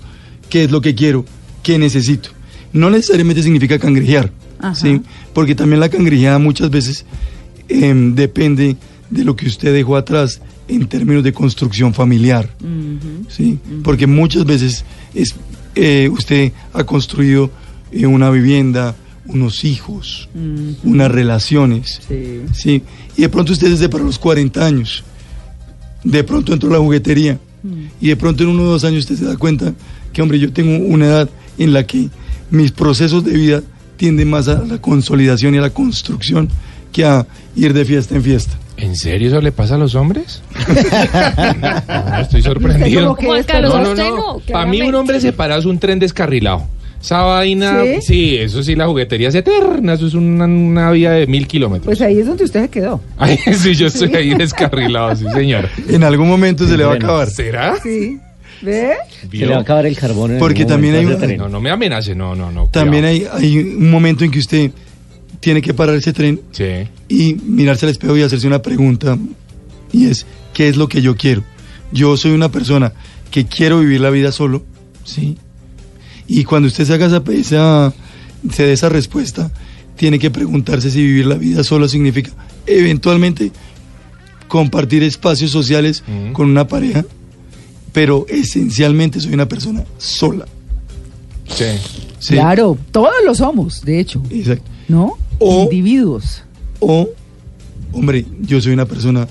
¿Qué 0.50 0.66
es 0.66 0.72
lo 0.72 0.82
que 0.82 0.96
quiero? 0.96 1.26
¿Qué 1.64 1.78
necesito? 1.78 2.30
No 2.74 2.90
necesariamente 2.90 3.44
significa 3.44 3.80
cangrejear, 3.80 4.32
Ajá. 4.60 4.76
¿sí? 4.76 5.02
Porque 5.34 5.56
también 5.56 5.80
la 5.80 5.90
cangrejeada 5.90 6.40
muchas 6.40 6.70
veces 6.70 7.06
em, 7.68 8.16
depende 8.16 8.78
de 9.10 9.24
lo 9.24 9.36
que 9.36 9.48
usted 9.48 9.74
dejó 9.74 9.98
atrás 9.98 10.42
en 10.68 10.88
términos 10.88 11.24
de 11.24 11.34
construcción 11.34 11.94
familiar. 11.94 12.50
¿sí? 13.28 13.60
Porque 13.84 14.08
muchas 14.08 14.46
veces 14.46 14.86
es, 15.14 15.36
eh, 15.76 16.10
usted 16.10 16.54
ha 16.74 16.84
construido 16.84 17.52
eh, 17.92 18.06
una 18.06 18.30
vivienda, 18.30 18.96
unos 19.34 19.64
hijos, 19.64 20.30
unas 20.84 21.12
relaciones. 21.12 22.02
Sí. 22.08 22.42
Sí, 22.54 22.84
y 23.18 23.22
de 23.22 23.30
pronto 23.30 23.54
usted 23.54 23.70
desde 23.70 23.90
para 23.90 24.04
los 24.04 24.20
40 24.20 24.66
años, 24.66 25.04
de 26.04 26.24
pronto 26.24 26.54
entró 26.54 26.70
a 26.70 26.74
la 26.74 26.80
juguetería 26.80 27.40
y 28.00 28.08
de 28.08 28.16
pronto 28.16 28.44
en 28.44 28.50
uno 28.50 28.64
o 28.64 28.66
dos 28.66 28.84
años 28.84 29.00
usted 29.00 29.16
se 29.16 29.26
da 29.26 29.38
cuenta 29.38 29.74
que, 30.14 30.22
hombre, 30.22 30.40
yo 30.40 30.52
tengo 30.52 30.84
una 30.86 31.06
edad 31.06 31.30
en 31.58 31.74
la 31.74 31.86
que 31.86 32.10
mis 32.50 32.72
procesos 32.72 33.24
de 33.24 33.34
vida 33.34 33.62
tienden 33.98 34.30
más 34.30 34.48
a 34.48 34.64
la 34.66 34.80
consolidación 34.80 35.54
y 35.56 35.60
a 35.60 35.62
la 35.62 35.70
construcción 35.70 36.50
que 36.92 37.06
a 37.06 37.26
ir 37.56 37.74
de 37.74 37.86
fiesta 37.86 38.16
en 38.16 38.24
fiesta. 38.24 38.58
¿En 38.78 38.96
serio 38.96 39.28
eso 39.28 39.42
le 39.42 39.52
pasa 39.52 39.76
a 39.76 39.78
los 39.78 39.96
hombres? 39.96 40.42
No, 41.62 42.20
estoy 42.20 42.42
sorprendido. 42.42 43.16
Juan 43.16 43.44
Carlos, 43.44 43.74
No, 43.74 43.96
no, 43.96 44.16
no. 44.16 44.40
Para 44.52 44.66
mí 44.66 44.82
un 44.82 44.96
hombre 44.96 45.22
separado 45.22 45.60
es 45.60 45.66
un 45.66 45.78
tren 45.80 46.00
descarrilado. 46.00 46.66
Esa 47.02 47.22
vaina, 47.24 47.82
¿Sí? 47.84 48.02
¿Sí? 48.02 48.36
eso 48.38 48.62
sí, 48.62 48.76
la 48.76 48.86
juguetería 48.88 49.30
es 49.30 49.36
eterna, 49.36 49.94
eso 49.94 50.06
es 50.08 50.14
una, 50.14 50.46
una 50.46 50.92
vía 50.92 51.12
de 51.12 51.26
mil 51.28 51.48
kilómetros. 51.48 51.86
Pues 51.86 52.02
ahí 52.02 52.20
es 52.20 52.28
donde 52.28 52.44
usted 52.44 52.62
se 52.62 52.70
quedó. 52.70 53.02
Ay, 53.18 53.38
sí, 53.58 53.74
yo 53.74 53.88
estoy 53.88 54.16
ahí 54.16 54.34
descarrilado, 54.36 55.16
sí, 55.16 55.26
señor. 55.34 55.68
En 55.90 56.04
algún 56.04 56.28
momento 56.28 56.68
se 56.68 56.78
le 56.78 56.84
va 56.84 56.94
a 56.94 56.96
acabar. 56.96 57.30
¿Será? 57.30 57.76
Sí. 57.82 58.20
¿Ve? 58.62 58.94
Se 59.32 59.38
le 59.38 59.48
va 59.48 59.58
a 59.58 59.62
acabar 59.62 59.88
el 59.88 59.98
carbón 59.98 60.34
en 60.34 60.40
Porque 60.40 60.66
también 60.66 60.94
hay 60.96 61.06
tren. 61.16 61.38
No, 61.38 61.50
no 61.50 61.60
me 61.60 61.72
amenace, 61.72 62.14
no, 62.14 62.36
no, 62.36 62.52
no. 62.52 62.68
También 62.68 63.06
hay, 63.06 63.26
hay 63.32 63.58
un 63.58 63.90
momento 63.90 64.24
en 64.24 64.30
que 64.30 64.38
usted 64.38 64.70
tiene 65.40 65.62
que 65.64 65.74
parar 65.74 65.96
ese 65.96 66.14
tren 66.14 66.40
Sí. 66.52 66.88
y 67.10 67.34
mirarse 67.44 67.88
al 67.88 67.92
espejo 67.92 68.16
y 68.16 68.22
hacerse 68.22 68.46
una 68.46 68.62
pregunta 68.62 69.18
y 69.92 70.06
es 70.06 70.28
¿qué 70.54 70.70
es 70.70 70.78
lo 70.78 70.88
que 70.88 71.02
yo 71.02 71.16
quiero? 71.16 71.44
Yo 71.92 72.16
soy 72.16 72.32
una 72.32 72.50
persona 72.52 72.94
que 73.32 73.46
quiero 73.48 73.80
vivir 73.80 74.02
la 74.02 74.12
vida 74.12 74.32
solo, 74.32 74.64
¿sí? 75.04 75.38
Y 76.34 76.46
cuando 76.46 76.68
usted 76.68 76.86
se 76.86 76.94
haga 76.94 77.08
esa, 77.08 77.22
esa 77.34 77.94
se 78.54 78.64
dé 78.66 78.72
esa 78.74 78.88
respuesta, 78.88 79.52
tiene 79.98 80.18
que 80.18 80.32
preguntarse 80.32 80.90
si 80.90 81.04
vivir 81.04 81.26
la 81.26 81.36
vida 81.36 81.62
solo 81.64 81.90
significa 81.90 82.32
eventualmente 82.66 83.52
compartir 84.48 85.04
espacios 85.04 85.52
sociales 85.52 86.04
con 86.32 86.50
una 86.50 86.68
pareja, 86.68 87.04
pero 87.92 88.26
esencialmente 88.30 89.20
soy 89.20 89.34
una 89.34 89.48
persona 89.48 89.84
sola. 89.98 90.46
Sí. 91.54 91.66
¿sí? 92.20 92.34
Claro, 92.36 92.78
todos 92.92 93.12
lo 93.26 93.36
somos, 93.36 93.82
de 93.84 94.00
hecho, 94.00 94.22
Exacto. 94.30 94.64
¿no? 94.88 95.18
O- 95.40 95.64
Individuos. 95.64 96.44
O, 96.80 97.10
hombre, 97.92 98.26
yo 98.42 98.62
soy 98.62 98.72
una 98.72 98.86
persona 98.86 99.28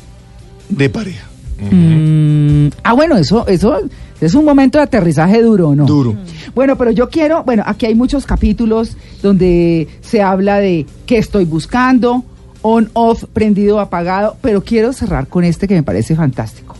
de 0.68 0.90
pareja. 0.90 1.29
Mm, 1.70 2.68
ah, 2.82 2.92
bueno, 2.94 3.16
eso, 3.16 3.46
eso 3.46 3.78
es 4.20 4.34
un 4.34 4.44
momento 4.44 4.78
de 4.78 4.84
aterrizaje 4.84 5.42
duro, 5.42 5.74
¿no? 5.74 5.86
Duro. 5.86 6.16
Bueno, 6.54 6.76
pero 6.76 6.90
yo 6.90 7.08
quiero, 7.08 7.42
bueno, 7.44 7.62
aquí 7.66 7.86
hay 7.86 7.94
muchos 7.94 8.26
capítulos 8.26 8.96
donde 9.22 9.88
se 10.00 10.22
habla 10.22 10.58
de 10.58 10.86
qué 11.06 11.18
estoy 11.18 11.44
buscando, 11.44 12.24
on, 12.62 12.90
off, 12.92 13.24
prendido, 13.32 13.80
apagado, 13.80 14.36
pero 14.40 14.62
quiero 14.62 14.92
cerrar 14.92 15.26
con 15.26 15.44
este 15.44 15.66
que 15.66 15.74
me 15.74 15.82
parece 15.82 16.14
fantástico. 16.14 16.76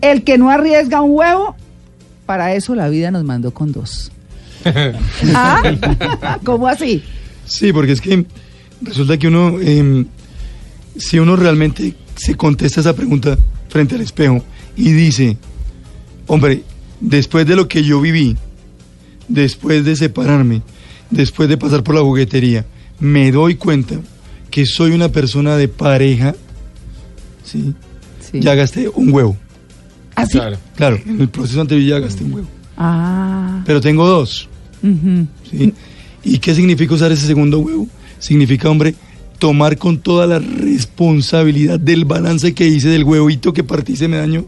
El 0.00 0.22
que 0.22 0.38
no 0.38 0.50
arriesga 0.50 1.00
un 1.00 1.12
huevo, 1.16 1.56
para 2.26 2.54
eso 2.54 2.74
la 2.74 2.88
vida 2.88 3.10
nos 3.10 3.24
mandó 3.24 3.52
con 3.52 3.72
dos. 3.72 4.12
¿Ah? 5.34 6.38
¿Cómo 6.44 6.68
así? 6.68 7.02
Sí, 7.44 7.72
porque 7.72 7.92
es 7.92 8.00
que 8.00 8.24
resulta 8.80 9.18
que 9.18 9.28
uno, 9.28 9.60
em, 9.60 10.06
si 10.96 11.18
uno 11.18 11.36
realmente 11.36 11.94
se 12.16 12.34
contesta 12.34 12.80
esa 12.80 12.94
pregunta 12.94 13.38
frente 13.68 13.94
al 13.94 14.00
espejo 14.00 14.44
y 14.76 14.92
dice, 14.92 15.36
hombre, 16.26 16.62
después 17.00 17.46
de 17.46 17.56
lo 17.56 17.68
que 17.68 17.82
yo 17.82 18.00
viví, 18.00 18.36
después 19.28 19.84
de 19.84 19.96
separarme, 19.96 20.62
después 21.10 21.48
de 21.48 21.56
pasar 21.56 21.82
por 21.82 21.94
la 21.94 22.02
juguetería, 22.02 22.64
me 23.00 23.32
doy 23.32 23.56
cuenta 23.56 23.96
que 24.50 24.66
soy 24.66 24.92
una 24.92 25.08
persona 25.08 25.56
de 25.56 25.68
pareja, 25.68 26.34
¿sí? 27.44 27.74
Sí. 28.20 28.40
Ya 28.40 28.54
gasté 28.54 28.88
un 28.88 29.12
huevo. 29.12 29.36
¿Así? 30.14 30.38
Claro. 30.38 30.58
Claro, 30.76 31.00
en 31.04 31.20
el 31.20 31.28
proceso 31.28 31.60
anterior 31.60 31.88
ya 31.88 31.98
gasté 31.98 32.24
un 32.24 32.34
huevo. 32.34 32.48
Ah. 32.76 33.62
Pero 33.66 33.80
tengo 33.80 34.06
dos. 34.06 34.48
¿sí? 35.50 35.72
¿Y 36.22 36.38
qué 36.38 36.54
significa 36.54 36.94
usar 36.94 37.12
ese 37.12 37.26
segundo 37.26 37.58
huevo? 37.58 37.88
Significa, 38.18 38.70
hombre, 38.70 38.94
tomar 39.44 39.76
con 39.76 39.98
toda 39.98 40.26
la 40.26 40.38
responsabilidad 40.38 41.78
del 41.78 42.06
balance 42.06 42.54
que 42.54 42.66
hice 42.66 42.88
del 42.88 43.04
huevito 43.04 43.52
que 43.52 43.62
partí 43.62 43.94
se 43.94 44.08
me 44.08 44.16
dañó, 44.16 44.46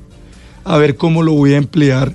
a 0.65 0.79
ver 0.79 0.97
cómo 0.97 1.23
lo 1.23 1.35
voy 1.35 1.53
a 1.53 1.59
emplear 1.59 2.15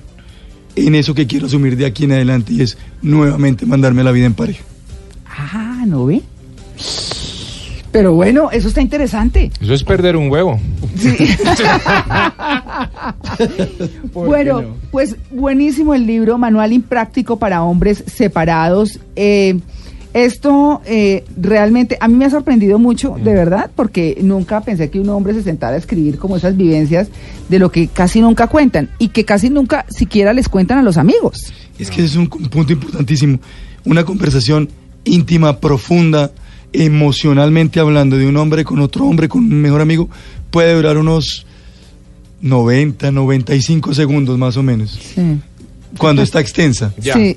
en 0.74 0.96
eso 0.96 1.14
que 1.14 1.28
quiero 1.28 1.46
asumir 1.46 1.76
de 1.76 1.86
aquí 1.86 2.06
en 2.06 2.10
adelante 2.10 2.54
y 2.54 2.60
es 2.60 2.76
nuevamente 3.00 3.66
mandarme 3.66 4.02
la 4.02 4.10
vida 4.10 4.26
en 4.26 4.34
pareja. 4.34 4.64
Ah, 5.28 5.84
¿no 5.86 6.06
ve? 6.06 6.22
Pero 7.92 8.14
bueno, 8.14 8.50
eso 8.50 8.66
está 8.66 8.80
interesante. 8.80 9.52
Eso 9.60 9.74
es 9.74 9.84
perder 9.84 10.16
un 10.16 10.28
huevo. 10.28 10.58
Bueno, 14.12 14.76
pues 14.90 15.16
buenísimo 15.30 15.94
el 15.94 16.06
libro, 16.06 16.36
Manual 16.36 16.72
Impráctico 16.72 17.38
para 17.38 17.62
Hombres 17.62 18.02
Separados. 18.06 18.98
Eh, 19.14 19.58
esto 20.14 20.82
eh, 20.84 21.24
realmente 21.36 21.96
a 22.00 22.08
mí 22.08 22.14
me 22.14 22.24
ha 22.26 22.30
sorprendido 22.30 22.78
mucho, 22.78 23.16
de 23.22 23.32
verdad, 23.32 23.70
porque 23.74 24.18
nunca 24.22 24.60
pensé 24.60 24.90
que 24.90 25.00
un 25.00 25.08
hombre 25.08 25.34
se 25.34 25.42
sentara 25.42 25.74
a 25.74 25.78
escribir 25.78 26.18
como 26.18 26.36
esas 26.36 26.56
vivencias 26.56 27.08
de 27.48 27.58
lo 27.58 27.70
que 27.70 27.88
casi 27.88 28.20
nunca 28.20 28.46
cuentan 28.46 28.90
y 28.98 29.08
que 29.08 29.24
casi 29.24 29.50
nunca 29.50 29.86
siquiera 29.88 30.32
les 30.32 30.48
cuentan 30.48 30.78
a 30.78 30.82
los 30.82 30.96
amigos. 30.96 31.52
Es 31.78 31.90
que 31.90 31.96
ese 31.96 32.06
es 32.06 32.16
un 32.16 32.28
un 32.32 32.48
punto 32.48 32.72
importantísimo. 32.72 33.38
Una 33.84 34.04
conversación 34.04 34.68
íntima, 35.04 35.58
profunda, 35.58 36.30
emocionalmente 36.72 37.80
hablando 37.80 38.16
de 38.16 38.26
un 38.26 38.36
hombre 38.36 38.64
con 38.64 38.80
otro 38.80 39.06
hombre, 39.06 39.28
con 39.28 39.40
un 39.44 39.60
mejor 39.60 39.80
amigo, 39.80 40.08
puede 40.50 40.74
durar 40.74 40.96
unos 40.96 41.46
90, 42.40 43.10
95 43.12 43.94
segundos 43.94 44.38
más 44.38 44.56
o 44.56 44.62
menos, 44.62 44.98
Sí. 45.14 45.38
Cuando 45.98 46.22
está 46.22 46.40
extensa. 46.40 46.92
Ya. 47.00 47.14
Sí. 47.14 47.34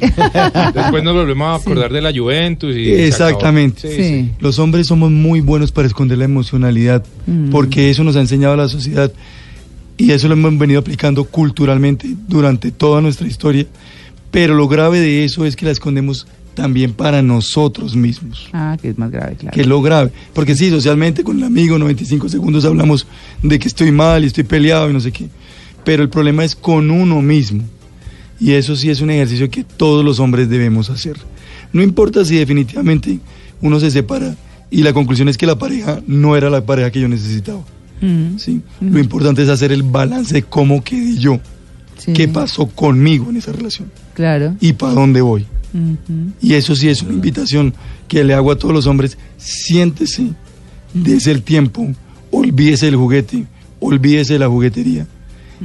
Después 0.74 1.04
nos 1.04 1.13
volvemos 1.15 1.48
a 1.48 1.56
acordar 1.56 1.91
de 1.91 2.02
la 2.02 2.13
Juventus 2.13 2.76
y 2.76 2.91
Exactamente. 2.91 3.82
Sí, 3.89 3.96
sí. 3.96 4.04
Sí. 4.04 4.32
Los 4.39 4.60
hombres 4.60 4.88
somos 4.88 5.12
muy 5.12 5.41
buenos 5.41 5.72
para 5.72 5.88
esconder 5.88 6.18
la 6.18 6.26
emocionalidad, 6.26 7.04
Mm. 7.28 7.50
porque 7.50 7.89
eso 7.89 8.04
nos 8.04 8.15
ha 8.15 8.22
enseñado 8.22 8.56
la 8.56 8.68
sociedad 8.68 9.12
y 9.98 10.12
eso 10.12 10.28
lo 10.28 10.34
hemos 10.34 10.58
venido 10.58 10.80
aplicando 10.80 11.24
culturalmente 11.26 12.08
durante 12.28 12.72
toda 12.72 13.02
nuestra 13.02 13.28
historia. 13.28 13.65
Pero 14.32 14.54
lo 14.56 14.68
grave 14.68 15.00
de 15.00 15.24
eso 15.24 15.46
es 15.46 15.56
que 15.56 15.65
la 15.65 15.72
escondemos 15.72 16.28
también 16.56 16.94
para 16.94 17.22
nosotros 17.22 17.96
mismos, 17.96 18.50
Ah, 18.54 18.78
que 18.82 18.89
es 18.89 18.98
más 18.98 19.12
grave, 19.12 19.36
claro. 19.36 19.54
que 19.54 19.62
es 19.62 19.68
lo 19.68 19.82
grave. 19.82 20.12
Porque 20.34 20.56
sí, 20.56 20.70
socialmente 20.70 21.24
con 21.24 21.38
el 21.38 21.44
amigo 21.44 21.78
95 21.78 22.30
segundos 22.30 22.63
hablamos 22.65 23.08
de 23.44 23.60
que 23.60 23.68
estoy 23.68 23.91
mal 23.91 24.24
y 24.24 24.28
estoy 24.28 24.44
peleado 24.46 24.89
y 24.89 24.94
no 24.94 25.00
sé 25.00 25.12
qué. 25.12 25.28
Pero 25.84 26.02
el 26.04 26.10
problema 26.10 26.44
es 26.44 26.56
con 26.56 26.91
uno 26.91 27.22
mismo. 27.22 27.62
Y 28.39 28.52
eso 28.54 28.76
sí 28.76 28.89
es 28.89 29.02
un 29.02 29.10
ejercicio 29.10 29.50
que 29.50 29.63
todos 29.63 30.04
los 30.04 30.19
hombres 30.19 30.50
debemos 30.50 30.89
hacer. 30.89 31.15
No 31.74 31.82
importa 31.82 32.26
si 32.26 32.36
definitivamente 32.36 33.19
uno 33.62 33.80
se 33.80 33.91
separa 33.91 34.36
y 34.69 34.84
la 34.84 34.93
conclusión 34.93 35.30
es 35.30 35.38
que 35.38 35.45
la 35.45 35.58
pareja 35.58 36.02
no 36.08 36.36
era 36.36 36.50
la 36.50 36.65
pareja 36.65 36.91
que 36.91 37.00
yo 37.02 37.08
necesitaba. 37.08 37.62
Mm, 38.02 38.38
¿sí? 38.38 38.62
Lo 38.82 39.00
importante 39.00 39.41
es 39.41 39.50
hacer 39.50 39.71
el 39.71 39.84
balance 39.84 40.34
de 40.34 40.43
cómo 40.43 40.84
quedé 40.84 41.15
yo, 41.15 41.39
sí, 41.98 42.12
qué 42.13 42.28
pasó 42.28 42.67
conmigo 42.67 43.30
en 43.30 43.38
esa 43.38 43.54
relación 43.54 43.89
Claro. 44.13 44.56
y 44.60 44.74
para 44.74 44.93
dónde 44.93 45.21
voy. 45.21 45.45
Y 46.41 46.54
eso 46.54 46.74
sí 46.76 46.88
es 46.88 47.02
una 47.02 47.12
invitación 47.13 47.74
que 48.08 48.24
le 48.24 48.34
hago 48.34 48.50
a 48.52 48.58
todos 48.58 48.74
los 48.74 48.88
hombres. 48.88 49.17
Siéntese, 49.38 50.28
dése 50.93 51.32
el 51.32 51.41
tiempo, 51.41 51.91
olvídese 52.32 52.86
del 52.86 52.95
juguete, 52.95 53.45
olvídese 53.82 54.34
de 54.34 54.39
la 54.39 54.48
juguetería 54.48 55.06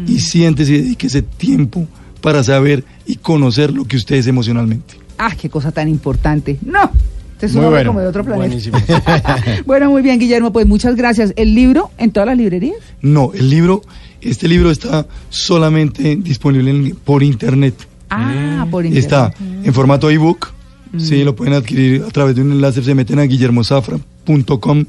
y 0.06 0.18
siéntese 0.18 0.74
y 0.74 0.78
dedíquese 0.83 1.22
tiempo 1.22 1.87
para 2.20 2.42
saber 2.44 2.85
y 3.06 3.16
conocer 3.16 3.72
lo 3.72 3.85
que 3.85 3.96
usted 3.96 4.16
es 4.16 4.26
emocionalmente. 4.26 4.94
Ah, 5.18 5.35
qué 5.40 5.48
cosa 5.50 5.70
tan 5.72 5.88
importante. 5.88 6.59
No, 6.64 6.90
este 7.33 7.46
es 7.46 7.54
Muy 7.54 7.66
bueno. 7.66 7.90
como 7.90 8.00
de 8.00 8.06
otro 8.06 8.24
planeta. 8.24 8.46
Buenísimo. 8.48 8.78
bueno, 9.66 9.90
muy 9.90 10.02
bien, 10.02 10.18
Guillermo, 10.18 10.52
pues 10.52 10.66
muchas 10.66 10.94
gracias. 10.96 11.33
¿El 11.37 11.54
libro 11.54 11.90
en 11.98 12.11
todas 12.11 12.26
las 12.28 12.37
librerías? 12.38 12.76
No, 13.02 13.33
el 13.35 13.48
libro, 13.50 13.83
este 14.20 14.48
libro 14.48 14.70
está 14.70 15.06
solamente 15.28 16.16
disponible 16.16 16.70
en- 16.70 16.96
por 16.96 17.22
internet. 17.22 17.74
Ah, 18.11 18.66
por 18.70 18.85
internet. 18.85 19.04
Está 19.04 19.35
en 19.64 19.72
formato 19.74 20.11
ebook. 20.11 20.52
Sí, 20.98 21.22
lo 21.22 21.37
pueden 21.37 21.54
adquirir 21.54 22.02
a 22.02 22.11
través 22.11 22.35
de 22.35 22.42
un 22.42 22.50
enlace. 22.52 22.83
Se 22.83 22.94
meten 22.96 23.20
a 23.20 23.22
guillermosafra.com 23.22 24.85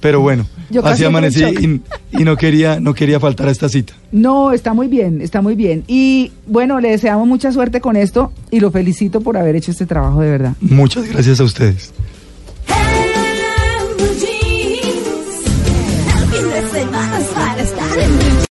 Pero 0.00 0.20
bueno, 0.20 0.46
Yo 0.68 0.84
así 0.84 1.02
amanecí 1.04 1.42
in- 1.44 1.82
y 2.12 2.24
no 2.24 2.36
quería, 2.36 2.78
no 2.78 2.92
quería 2.92 3.18
faltar 3.20 3.48
a 3.48 3.50
esta 3.50 3.70
cita. 3.70 3.94
No, 4.12 4.52
está 4.52 4.74
muy 4.74 4.86
bien, 4.86 5.22
está 5.22 5.40
muy 5.40 5.54
bien. 5.54 5.82
Y 5.86 6.30
bueno, 6.46 6.78
le 6.80 6.90
deseamos 6.90 7.26
mucha 7.26 7.50
suerte 7.52 7.80
con 7.80 7.96
esto 7.96 8.30
y 8.50 8.60
lo 8.60 8.70
felicito 8.70 9.22
por 9.22 9.38
haber 9.38 9.56
hecho 9.56 9.70
este 9.70 9.86
trabajo 9.86 10.20
de 10.20 10.30
verdad. 10.30 10.52
Muchas 10.60 11.08
gracias 11.08 11.40
a 11.40 11.44
ustedes. 11.44 11.92